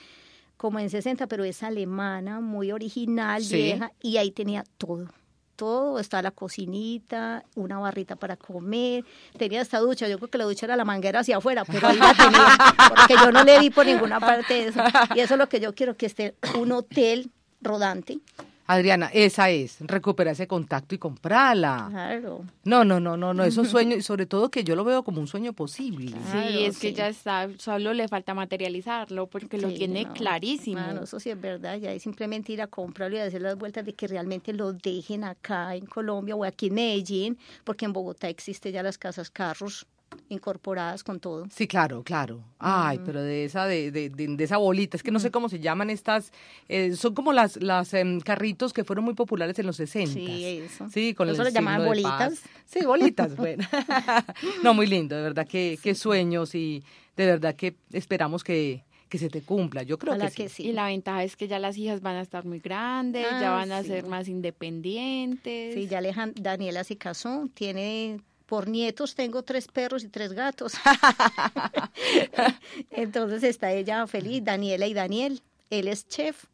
como 0.57 0.77
en 0.79 0.89
60, 0.91 1.25
pero 1.27 1.43
es 1.43 1.63
alemana, 1.63 2.41
muy 2.41 2.71
original, 2.71 3.43
Sí. 3.43 3.55
vieja, 3.55 3.91
y 4.01 4.17
ahí 4.17 4.29
tenía 4.31 4.63
todo. 4.77 5.07
Todo, 5.55 5.99
está 5.99 6.21
la 6.21 6.31
cocinita, 6.31 7.43
una 7.55 7.79
barrita 7.79 8.15
para 8.15 8.37
comer, 8.37 9.03
tenía 9.37 9.61
esta 9.61 9.79
ducha, 9.79 10.07
yo 10.07 10.17
creo 10.17 10.29
que 10.29 10.37
la 10.37 10.45
ducha 10.45 10.65
era 10.65 10.75
la 10.75 10.85
manguera 10.85 11.19
hacia 11.21 11.37
afuera, 11.37 11.63
pero 11.65 11.87
ahí 11.87 11.97
la 11.97 12.13
tenía, 12.13 12.57
porque 12.95 13.13
yo 13.15 13.31
no 13.31 13.43
le 13.43 13.59
vi 13.59 13.69
por 13.69 13.85
ninguna 13.85 14.19
parte 14.19 14.53
de 14.53 14.67
eso. 14.67 14.79
Y 15.15 15.19
eso 15.19 15.33
es 15.33 15.39
lo 15.39 15.49
que 15.49 15.59
yo 15.59 15.73
quiero, 15.73 15.95
que 15.97 16.05
esté 16.05 16.35
un 16.59 16.71
hotel 16.71 17.31
rodante, 17.61 18.19
Adriana, 18.65 19.09
esa 19.13 19.49
es, 19.49 19.77
recupera 19.81 20.31
ese 20.31 20.47
contacto 20.47 20.95
y 20.95 20.97
comprarla. 20.97 21.87
Claro. 21.89 22.45
No, 22.63 22.85
no, 22.85 22.99
no, 22.99 23.17
no, 23.17 23.33
no, 23.33 23.43
es 23.43 23.57
un 23.57 23.65
sueño 23.67 23.95
y 23.95 24.01
sobre 24.01 24.25
todo 24.25 24.49
que 24.49 24.63
yo 24.63 24.75
lo 24.75 24.83
veo 24.83 25.03
como 25.03 25.19
un 25.19 25.27
sueño 25.27 25.53
posible. 25.53 26.11
Claro, 26.11 26.49
sí, 26.49 26.63
es 26.63 26.79
que 26.79 26.93
ya 26.93 27.09
está, 27.09 27.49
solo 27.57 27.93
le 27.93 28.07
falta 28.07 28.33
materializarlo 28.33 29.27
porque 29.27 29.57
lo 29.57 29.73
tiene 29.73 30.05
no. 30.05 30.13
clarísimo. 30.13 30.79
Ah, 30.79 30.93
no, 30.93 31.03
eso 31.03 31.19
sí 31.19 31.29
es 31.29 31.39
verdad, 31.39 31.77
ya 31.77 31.91
es 31.91 32.03
simplemente 32.03 32.53
ir 32.53 32.61
a 32.61 32.67
comprarlo 32.67 33.17
y 33.17 33.19
hacer 33.19 33.41
las 33.41 33.57
vueltas 33.57 33.85
de 33.85 33.93
que 33.93 34.07
realmente 34.07 34.53
lo 34.53 34.71
dejen 34.71 35.23
acá 35.25 35.75
en 35.75 35.85
Colombia 35.85 36.35
o 36.35 36.45
aquí 36.45 36.67
en 36.67 36.75
Medellín, 36.75 37.37
porque 37.63 37.85
en 37.85 37.93
Bogotá 37.93 38.29
existe 38.29 38.71
ya 38.71 38.81
las 38.81 38.97
casas 38.97 39.29
carros 39.29 39.85
incorporadas 40.29 41.03
con 41.03 41.19
todo. 41.19 41.45
Sí, 41.49 41.67
claro, 41.67 42.03
claro. 42.03 42.43
Ay, 42.59 42.99
pero 43.05 43.21
de 43.21 43.45
esa, 43.45 43.65
de, 43.65 43.91
de, 43.91 44.09
de, 44.09 44.27
de 44.27 44.43
esa 44.43 44.57
bolita, 44.57 44.97
es 44.97 45.03
que 45.03 45.11
no 45.11 45.19
sé 45.19 45.31
cómo 45.31 45.49
se 45.49 45.59
llaman 45.59 45.89
estas, 45.89 46.31
eh, 46.69 46.95
son 46.95 47.13
como 47.13 47.33
las, 47.33 47.61
las 47.61 47.93
em, 47.93 48.19
carritos 48.19 48.73
que 48.73 48.83
fueron 48.83 49.05
muy 49.05 49.13
populares 49.13 49.57
en 49.59 49.65
los 49.67 49.75
60. 49.77 50.13
Sí, 50.13 50.45
eso. 50.45 50.89
Sí, 50.89 51.13
con 51.13 51.29
Eso 51.29 51.41
el 51.41 51.47
lo 51.49 51.53
llamaban 51.53 51.85
bolitas. 51.87 52.11
paz. 52.39 52.41
Sí, 52.65 52.85
bolitas, 52.85 53.35
bueno. 53.37 53.63
no, 54.63 54.73
muy 54.73 54.87
lindo, 54.87 55.15
de 55.15 55.21
verdad, 55.23 55.47
que, 55.47 55.77
qué 55.81 55.95
sueños 55.95 56.55
y 56.55 56.83
de 57.17 57.25
verdad 57.25 57.55
que 57.55 57.75
esperamos 57.91 58.43
que, 58.43 58.83
que 59.09 59.17
se 59.19 59.29
te 59.29 59.41
cumpla. 59.41 59.83
Yo 59.83 59.99
creo 59.99 60.17
que 60.35 60.49
sí. 60.49 60.63
Y 60.63 60.71
la 60.73 60.87
ventaja 60.87 61.23
es 61.23 61.35
que 61.35 61.47
ya 61.47 61.59
las 61.59 61.77
hijas 61.77 62.01
van 62.01 62.15
a 62.15 62.21
estar 62.21 62.45
muy 62.45 62.59
grandes, 62.59 63.27
Ah, 63.29 63.39
ya 63.41 63.51
van 63.51 63.71
a 63.71 63.83
ser 63.83 64.07
más 64.07 64.27
independientes. 64.27 65.73
Sí, 65.75 65.87
ya 65.87 65.99
Alejan- 65.99 66.33
Daniela 66.35 66.83
se 66.83 66.97
casó, 66.97 67.47
tiene 67.53 68.19
por 68.53 68.69
nietos 68.69 69.15
tengo 69.15 69.41
tres 69.41 69.67
perros 69.67 70.03
y 70.03 70.09
tres 70.09 70.31
gatos. 70.33 70.73
Entonces 72.91 73.41
está 73.43 73.71
ella 73.71 74.05
feliz, 74.05 74.43
Daniela 74.43 74.85
y 74.85 74.93
Daniel. 74.93 75.41
Él 75.71 75.87
es 75.87 76.07
chef 76.07 76.45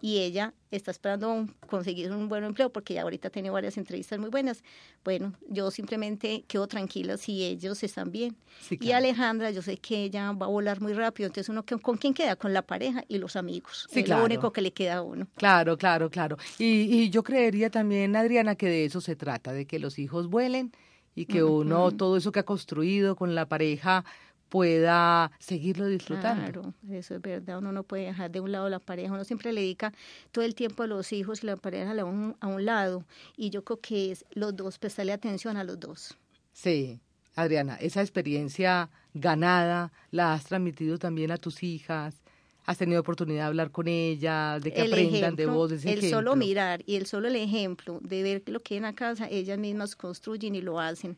y 0.00 0.20
ella 0.20 0.54
está 0.70 0.90
esperando 0.90 1.46
conseguir 1.68 2.10
un 2.10 2.30
buen 2.30 2.42
empleo 2.44 2.72
porque 2.72 2.94
ya 2.94 3.02
ahorita 3.02 3.28
tiene 3.28 3.50
varias 3.50 3.76
entrevistas 3.76 4.18
muy 4.18 4.30
buenas. 4.30 4.64
Bueno, 5.04 5.34
yo 5.46 5.70
simplemente 5.70 6.42
quedo 6.48 6.66
tranquila 6.68 7.18
si 7.18 7.44
ellos 7.44 7.82
están 7.82 8.10
bien. 8.10 8.34
Sí, 8.62 8.78
Y. 8.80 8.92
Alejandra, 8.92 9.50
yo 9.50 9.60
sé 9.60 9.76
que 9.76 10.04
ella 10.04 10.32
va 10.32 10.46
a 10.46 10.48
volar 10.48 10.80
muy 10.80 10.94
rápido, 10.94 11.26
entonces 11.26 11.50
uno 11.50 11.66
¿con- 11.66 11.80
con 11.80 11.98
quién 11.98 12.14
queda? 12.14 12.34
Con 12.36 12.54
la 12.54 12.62
pareja 12.62 13.04
y 13.08 13.18
los 13.18 13.36
amigos. 13.36 13.86
Sí, 13.90 14.00
es 14.00 14.06
claro. 14.06 14.20
lo 14.22 14.26
único 14.26 14.54
que 14.54 14.62
le 14.62 14.72
queda 14.72 14.96
a 14.96 15.02
uno. 15.02 15.28
Claro, 15.36 15.76
claro, 15.76 16.08
claro. 16.10 16.38
Y, 16.58 16.66
y 17.02 17.10
yo 17.10 17.22
creería 17.22 17.68
también, 17.68 18.16
Adriana, 18.16 18.54
que 18.56 18.68
de 18.68 18.86
eso 18.86 19.02
se 19.02 19.16
trata, 19.16 19.52
de 19.52 19.66
que 19.66 19.78
los 19.78 19.98
hijos 19.98 20.28
vuelen 20.28 20.72
y 21.14 21.26
que 21.26 21.42
uno, 21.42 21.92
todo 21.92 22.16
eso 22.16 22.32
que 22.32 22.40
ha 22.40 22.44
construido 22.44 23.16
con 23.16 23.34
la 23.34 23.46
pareja, 23.46 24.04
pueda 24.52 25.32
seguirlo 25.38 25.86
disfrutando. 25.86 26.60
Claro, 26.60 26.74
eso 26.90 27.14
es 27.14 27.22
verdad. 27.22 27.56
Uno 27.56 27.72
no 27.72 27.84
puede 27.84 28.04
dejar 28.04 28.30
de 28.30 28.40
un 28.40 28.52
lado 28.52 28.68
la 28.68 28.80
pareja. 28.80 29.14
Uno 29.14 29.24
siempre 29.24 29.50
le 29.50 29.62
dedica 29.62 29.94
todo 30.30 30.44
el 30.44 30.54
tiempo 30.54 30.82
a 30.82 30.86
los 30.86 31.10
hijos 31.14 31.42
y 31.42 31.46
la 31.46 31.56
pareja 31.56 31.92
a 31.92 32.04
un, 32.04 32.36
a 32.38 32.48
un 32.48 32.66
lado. 32.66 33.06
Y 33.34 33.48
yo 33.48 33.64
creo 33.64 33.80
que 33.80 34.12
es 34.12 34.26
los 34.32 34.54
dos, 34.54 34.78
prestarle 34.78 35.12
atención 35.12 35.56
a 35.56 35.64
los 35.64 35.80
dos. 35.80 36.18
Sí, 36.52 37.00
Adriana, 37.34 37.76
esa 37.76 38.02
experiencia 38.02 38.90
ganada 39.14 39.90
la 40.10 40.34
has 40.34 40.44
transmitido 40.44 40.98
también 40.98 41.30
a 41.30 41.38
tus 41.38 41.62
hijas. 41.62 42.21
Has 42.64 42.78
tenido 42.78 43.00
oportunidad 43.00 43.42
de 43.42 43.46
hablar 43.48 43.70
con 43.70 43.88
ellas, 43.88 44.62
de 44.62 44.72
que 44.72 44.82
el 44.82 44.92
aprendan 44.92 45.34
de 45.34 45.46
vos, 45.46 45.70
de 45.70 45.76
ese 45.76 45.92
el 45.92 46.10
solo 46.10 46.36
mirar 46.36 46.82
y 46.86 46.94
el 46.94 47.06
solo 47.06 47.28
el 47.28 47.36
ejemplo 47.36 47.98
de 48.02 48.22
ver 48.22 48.42
lo 48.46 48.60
que 48.60 48.76
en 48.76 48.82
la 48.82 48.94
casa, 48.94 49.28
ellas 49.28 49.58
mismas 49.58 49.96
construyen 49.96 50.54
y 50.54 50.60
lo 50.60 50.78
hacen. 50.78 51.16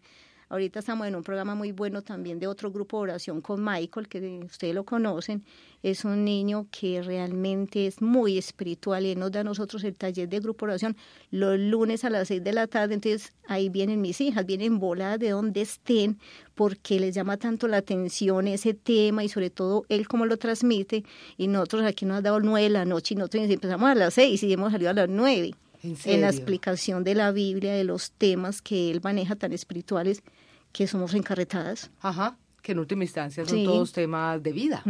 Ahorita 0.48 0.80
estamos 0.80 1.06
en 1.06 1.16
un 1.16 1.22
programa 1.22 1.54
muy 1.54 1.72
bueno 1.72 2.02
también 2.02 2.38
de 2.38 2.46
otro 2.46 2.70
grupo 2.70 2.98
de 2.98 3.04
oración 3.04 3.40
con 3.40 3.64
Michael, 3.64 4.08
que 4.08 4.40
ustedes 4.44 4.74
lo 4.74 4.84
conocen. 4.84 5.44
Es 5.82 6.04
un 6.04 6.24
niño 6.24 6.66
que 6.70 7.02
realmente 7.02 7.86
es 7.86 8.00
muy 8.00 8.38
espiritual 8.38 9.04
y 9.04 9.10
él 9.10 9.18
nos 9.18 9.32
da 9.32 9.40
a 9.40 9.44
nosotros 9.44 9.84
el 9.84 9.96
taller 9.96 10.28
de 10.28 10.40
grupo 10.40 10.66
de 10.66 10.72
oración 10.72 10.96
los 11.30 11.58
lunes 11.58 12.04
a 12.04 12.10
las 12.10 12.28
seis 12.28 12.42
de 12.44 12.52
la 12.52 12.66
tarde. 12.66 12.94
Entonces 12.94 13.32
ahí 13.46 13.68
vienen 13.68 14.00
mis 14.00 14.20
hijas, 14.20 14.46
vienen 14.46 14.78
voladas 14.78 15.18
de 15.18 15.30
donde 15.30 15.62
estén, 15.62 16.18
porque 16.54 17.00
les 17.00 17.14
llama 17.14 17.36
tanto 17.36 17.68
la 17.68 17.78
atención 17.78 18.48
ese 18.48 18.74
tema 18.74 19.24
y 19.24 19.28
sobre 19.28 19.50
todo 19.50 19.84
él 19.88 20.08
cómo 20.08 20.26
lo 20.26 20.36
transmite. 20.36 21.04
Y 21.36 21.48
nosotros 21.48 21.84
aquí 21.84 22.04
nos 22.06 22.18
ha 22.18 22.22
dado 22.22 22.40
nueve 22.40 22.64
de 22.64 22.70
la 22.70 22.84
noche 22.84 23.14
y 23.14 23.16
nosotros 23.16 23.50
empezamos 23.50 23.88
a 23.88 23.94
las 23.94 24.14
seis 24.14 24.42
y 24.42 24.52
hemos 24.52 24.72
salido 24.72 24.90
a 24.90 24.94
las 24.94 25.08
nueve 25.08 25.54
¿En 25.84 25.96
en 26.04 26.20
la 26.22 26.30
explicación 26.30 27.04
de 27.04 27.14
la 27.14 27.30
Biblia, 27.30 27.74
de 27.74 27.84
los 27.84 28.10
temas 28.10 28.60
que 28.62 28.90
él 28.90 29.00
maneja 29.04 29.36
tan 29.36 29.52
espirituales 29.52 30.22
que 30.72 30.86
somos 30.88 31.14
encarretadas. 31.14 31.90
Ajá, 32.00 32.36
que 32.62 32.72
en 32.72 32.78
última 32.80 33.04
instancia 33.04 33.44
son 33.44 33.58
Sí. 33.58 33.64
todos 33.64 33.92
temas 33.92 34.42
de 34.42 34.52
vida. 34.52 34.82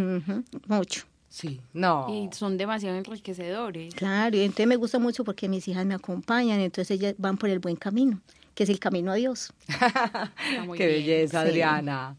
Mucho. 0.68 1.02
Sí, 1.28 1.60
no. 1.72 2.06
Y 2.08 2.32
son 2.32 2.56
demasiado 2.56 2.96
enriquecedores. 2.96 3.92
Claro, 3.96 4.36
y 4.36 4.40
entonces 4.42 4.68
me 4.68 4.76
gusta 4.76 4.98
mucho 5.00 5.24
porque 5.24 5.48
mis 5.48 5.66
hijas 5.66 5.84
me 5.84 5.94
acompañan, 5.94 6.60
entonces 6.60 6.92
ellas 6.96 7.14
van 7.18 7.36
por 7.36 7.50
el 7.50 7.58
buen 7.58 7.74
camino, 7.74 8.20
que 8.54 8.62
es 8.62 8.68
el 8.70 8.78
camino 8.78 9.10
a 9.10 9.16
Dios. 9.16 9.52
Qué 10.76 10.86
bien. 10.86 11.06
belleza, 11.28 11.44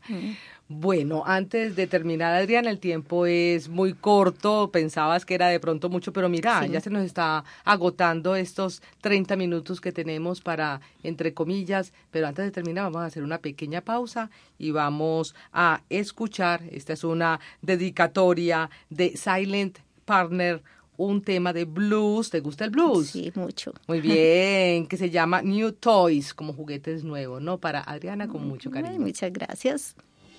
Sí. 0.05 0.37
Bueno, 0.67 1.21
antes 1.27 1.75
de 1.75 1.85
terminar, 1.85 2.33
Adriana, 2.33 2.71
el 2.71 2.79
tiempo 2.79 3.27
es 3.27 3.69
muy 3.69 3.93
corto. 3.93 4.71
Pensabas 4.71 5.23
que 5.23 5.35
era 5.35 5.47
de 5.49 5.59
pronto 5.59 5.89
mucho, 5.89 6.11
pero 6.11 6.27
mira, 6.27 6.63
Sí. 6.63 6.69
ya 6.71 6.81
se 6.81 6.89
nos 6.89 7.03
está 7.03 7.43
agotando 7.63 8.35
estos 8.35 8.81
30 9.01 9.35
minutos 9.35 9.79
que 9.79 9.91
tenemos 9.91 10.41
para, 10.41 10.81
entre 11.03 11.35
comillas, 11.35 11.93
pero 12.09 12.25
antes 12.27 12.45
de 12.45 12.51
terminar 12.51 12.85
vamos 12.85 13.01
a 13.03 13.05
hacer 13.05 13.21
una 13.21 13.37
pequeña 13.37 13.81
pausa 13.81 14.31
y 14.57 14.71
vamos 14.71 15.35
a 15.53 15.81
escuchar, 15.89 16.63
esta 16.71 16.93
es 16.93 17.03
una 17.03 17.39
dedicatoria 17.61 18.71
de 18.89 19.15
Silent 19.17 19.77
Partner, 20.05 20.63
un 20.97 21.21
tema 21.21 21.53
de 21.53 21.65
blues. 21.65 22.31
¿Te 22.31 22.39
gusta 22.39 22.65
el 22.65 22.71
blues? 22.71 23.09
Sí, 23.11 23.31
mucho. 23.35 23.71
Muy 23.87 24.01
bien, 24.01 24.87
que 24.87 24.97
se 24.97 25.11
llama 25.11 25.43
New 25.43 25.73
Toys, 25.73 26.33
como 26.33 26.53
juguetes 26.53 27.03
nuevos, 27.03 27.39
¿no? 27.39 27.59
Para 27.59 27.81
Adriana, 27.81 28.27
con 28.27 28.47
mucho 28.47 28.71
Ay, 28.73 28.81
cariño. 28.81 28.99
muchas 29.01 29.31
gracias. 29.31 29.95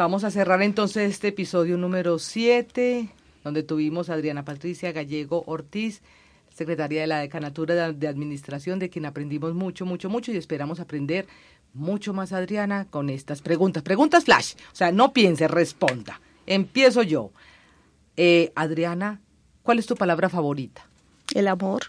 Vamos 0.00 0.24
a 0.24 0.30
cerrar 0.30 0.62
entonces 0.62 1.10
este 1.10 1.28
episodio 1.28 1.76
número 1.76 2.18
7, 2.18 3.10
donde 3.44 3.62
tuvimos 3.62 4.08
a 4.08 4.14
Adriana 4.14 4.46
Patricia 4.46 4.92
Gallego 4.92 5.44
Ortiz, 5.46 6.00
secretaria 6.48 7.02
de 7.02 7.06
la 7.06 7.18
Decanatura 7.18 7.92
de 7.92 8.08
Administración, 8.08 8.78
de 8.78 8.88
quien 8.88 9.04
aprendimos 9.04 9.52
mucho, 9.52 9.84
mucho, 9.84 10.08
mucho 10.08 10.32
y 10.32 10.38
esperamos 10.38 10.80
aprender 10.80 11.26
mucho 11.74 12.14
más, 12.14 12.32
Adriana, 12.32 12.86
con 12.88 13.10
estas 13.10 13.42
preguntas. 13.42 13.82
Preguntas 13.82 14.24
flash, 14.24 14.54
o 14.72 14.74
sea, 14.74 14.90
no 14.90 15.12
piense, 15.12 15.48
responda. 15.48 16.18
Empiezo 16.46 17.02
yo. 17.02 17.30
Eh, 18.16 18.52
Adriana, 18.54 19.20
¿cuál 19.62 19.80
es 19.80 19.86
tu 19.86 19.96
palabra 19.96 20.30
favorita? 20.30 20.88
El 21.34 21.46
amor. 21.46 21.82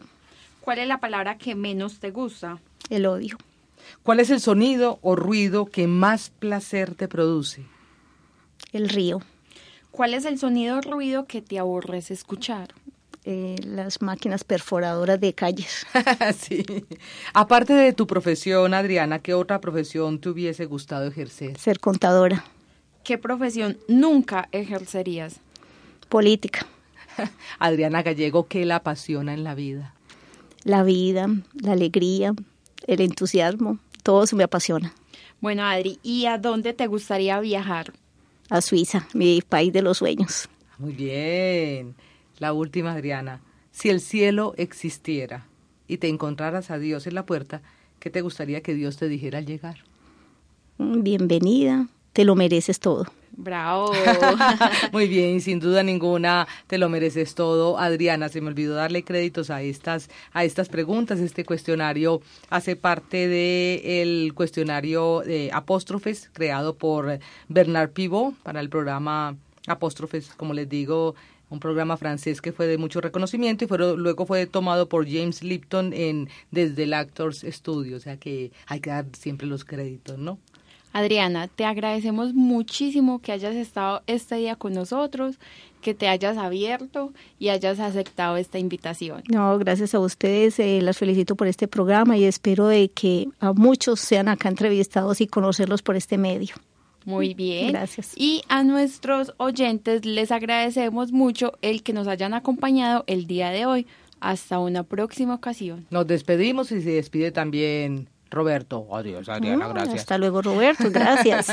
¿Cuál 0.60 0.80
es 0.80 0.88
la 0.90 1.00
palabra 1.00 1.38
que 1.38 1.56
menos 1.56 2.00
te 2.00 2.12
gusta? 2.12 2.60
El 2.90 3.06
odio. 3.06 3.38
¿Cuál 4.04 4.20
es 4.20 4.30
el 4.32 4.42
sonido 4.42 5.00
o 5.02 5.16
ruido 5.16 5.66
que 5.66 5.88
más 5.88 6.30
placer 6.30 6.94
te 6.94 7.08
produce? 7.08 7.66
El 8.72 8.90
río. 8.90 9.22
¿Cuál 9.92 10.14
es 10.14 10.26
el 10.26 10.40
sonido 10.40 10.78
o 10.78 10.82
ruido 10.82 11.26
que 11.26 11.42
te 11.42 11.60
aborrece 11.60 12.14
escuchar? 12.14 12.74
Eh, 13.24 13.56
las 13.64 14.02
máquinas 14.02 14.44
perforadoras 14.44 15.20
de 15.20 15.34
calles. 15.34 15.86
sí. 16.38 16.66
Aparte 17.34 17.74
de 17.74 17.94
tu 17.94 18.08
profesión, 18.08 18.74
Adriana, 18.74 19.20
¿qué 19.20 19.34
otra 19.34 19.62
profesión 19.62 20.20
te 20.20 20.30
hubiese 20.30 20.66
gustado 20.66 21.06
ejercer? 21.08 21.58
Ser 21.58 21.80
contadora. 21.80 22.44
¿Qué 23.04 23.18
profesión 23.18 23.78
nunca 23.88 24.50
ejercerías? 24.52 25.40
Política. 26.10 26.66
Adriana 27.60 28.02
Gallego, 28.02 28.48
¿qué 28.48 28.66
la 28.66 28.78
apasiona 28.78 29.34
en 29.34 29.44
la 29.44 29.54
vida? 29.54 29.94
La 30.64 30.84
vida, 30.84 31.28
la 31.54 31.74
alegría, 31.74 32.34
el 32.88 33.02
entusiasmo, 33.02 33.80
todo 34.04 34.24
eso 34.24 34.36
me 34.36 34.44
apasiona. 34.44 34.94
Bueno, 35.42 35.64
Adri, 35.64 36.00
¿y 36.04 36.26
a 36.26 36.38
dónde 36.38 36.74
te 36.74 36.88
gustaría 36.88 37.40
viajar? 37.40 37.94
A 38.52 38.60
Suiza, 38.60 39.08
mi 39.14 39.42
país 39.42 39.72
de 39.72 39.82
los 39.82 40.00
sueños. 40.00 40.50
Muy 40.78 40.92
bien. 40.92 41.96
La 42.38 42.52
última, 42.52 42.92
Adriana. 42.92 43.42
Si 43.72 43.90
el 43.90 44.02
cielo 44.02 44.54
existiera 44.58 45.48
y 45.88 46.00
te 46.00 46.10
encontraras 46.10 46.70
a 46.70 46.78
Dios 46.78 47.08
en 47.08 47.16
la 47.16 47.26
puerta, 47.26 47.62
¿qué 48.02 48.10
te 48.10 48.20
gustaría 48.20 48.62
que 48.62 48.74
Dios 48.74 48.98
te 48.98 49.08
dijera 49.08 49.38
al 49.38 49.46
llegar? 49.46 49.78
Bienvenida, 50.78 51.88
te 52.12 52.26
lo 52.26 52.36
mereces 52.36 52.82
todo. 52.82 53.06
Bravo. 53.32 53.92
Muy 54.92 55.08
bien, 55.08 55.42
sin 55.42 55.60
duda 55.60 55.84
ninguna, 55.84 56.48
te 56.68 56.78
lo 56.78 56.90
mereces 56.90 57.34
todo. 57.34 57.78
Adriana, 57.80 58.30
se 58.30 58.42
me 58.42 58.48
olvidó 58.48 58.76
darle 58.76 59.04
créditos 59.04 59.50
a 59.50 59.62
estas, 59.62 60.10
a 60.34 60.44
estas 60.44 60.70
preguntas. 60.70 61.20
Este 61.20 61.46
cuestionario 61.46 62.22
hace 62.50 62.76
parte 62.76 63.28
del 63.28 64.34
cuestionario 64.34 65.22
de 65.26 65.50
apóstrofes 65.54 66.30
creado 66.34 66.76
por 66.76 67.20
Bernard 67.48 67.92
Pivot 67.92 68.36
para 68.44 68.60
el 68.60 68.70
programa 68.70 69.36
Apóstrofes, 69.68 70.34
como 70.36 70.54
les 70.54 70.68
digo, 70.68 71.16
un 71.50 71.60
programa 71.60 71.98
francés 71.98 72.42
que 72.42 72.52
fue 72.52 72.66
de 72.66 72.78
mucho 72.78 73.02
reconocimiento 73.02 73.66
y 73.66 73.68
luego 73.98 74.26
fue 74.26 74.48
tomado 74.48 74.88
por 74.90 75.06
James 75.06 75.44
Lipton 75.44 75.94
en 75.94 76.30
desde 76.50 76.84
el 76.84 76.94
Actors 76.94 77.46
Studio, 77.48 77.98
o 77.98 78.00
sea 78.00 78.18
que 78.18 78.52
hay 78.68 78.80
que 78.80 78.90
dar 78.90 79.06
siempre 79.14 79.48
los 79.48 79.66
créditos, 79.66 80.18
¿no? 80.18 80.40
Adriana, 80.94 81.48
te 81.48 81.66
agradecemos 81.66 82.34
muchísimo 82.34 83.20
que 83.20 83.32
hayas 83.32 83.56
estado 83.56 84.02
este 84.08 84.36
día 84.36 84.56
con 84.56 84.74
nosotros, 84.74 85.40
que 85.82 85.94
te 85.94 86.08
hayas 86.08 86.38
abierto 86.38 87.14
y 87.40 87.50
hayas 87.50 87.80
aceptado 87.80 88.38
esta 88.38 88.60
invitación. 88.60 89.24
No, 89.30 89.58
gracias 89.58 89.96
a 89.96 90.00
ustedes, 90.00 90.60
eh, 90.60 90.82
las 90.82 90.98
felicito 90.98 91.36
por 91.36 91.48
este 91.48 91.68
programa 91.68 92.18
y 92.18 92.26
espero 92.26 92.68
de 92.68 92.90
que 92.90 93.28
a 93.40 93.54
muchos 93.54 94.00
sean 94.00 94.28
acá 94.28 94.50
entrevistados 94.50 95.22
y 95.22 95.28
conocerlos 95.28 95.82
por 95.82 95.96
este 95.96 96.18
medio. 96.18 96.56
Muy 97.06 97.34
bien. 97.34 97.72
Gracias. 97.72 98.14
Y 98.16 98.44
a 98.48 98.64
nuestros 98.64 99.34
oyentes 99.38 100.06
les 100.06 100.32
agradecemos 100.32 101.12
mucho 101.12 101.54
el 101.62 101.84
que 101.84 101.94
nos 101.94 102.08
hayan 102.08 102.34
acompañado 102.34 103.04
el 103.08 103.26
día 103.26 103.50
de 103.50 103.66
hoy. 103.66 103.88
Hasta 104.20 104.60
una 104.60 104.84
próxima 104.84 105.34
ocasión. 105.34 105.88
Nos 105.90 106.06
despedimos 106.06 106.72
y 106.72 106.84
se 106.84 106.92
despide 106.92 107.32
también 107.32 108.08
Roberto. 108.32 108.88
Adiós, 108.96 109.30
Adriana, 109.30 109.68
gracias. 109.68 110.00
Hasta 110.00 110.18
luego, 110.18 110.42
Roberto, 110.42 110.90
gracias. 110.90 111.48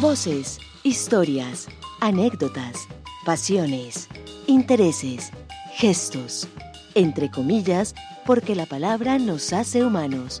Voces, 0.00 0.60
historias, 0.82 1.66
anécdotas, 2.00 2.86
pasiones, 3.24 4.08
intereses, 4.46 5.32
gestos, 5.72 6.46
entre 6.94 7.30
comillas, 7.30 7.94
porque 8.26 8.54
la 8.54 8.66
palabra 8.66 9.18
nos 9.18 9.52
hace 9.52 9.84
humanos. 9.84 10.40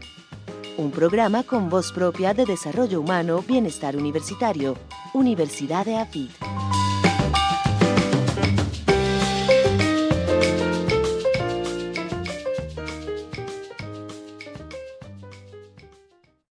Un 0.76 0.90
programa 0.90 1.44
con 1.44 1.70
voz 1.70 1.92
propia 1.92 2.34
de 2.34 2.44
desarrollo 2.44 3.00
humano, 3.00 3.42
bienestar 3.46 3.96
universitario, 3.96 4.76
Universidad 5.14 5.84
de 5.84 5.96
AFIT. 5.96 6.30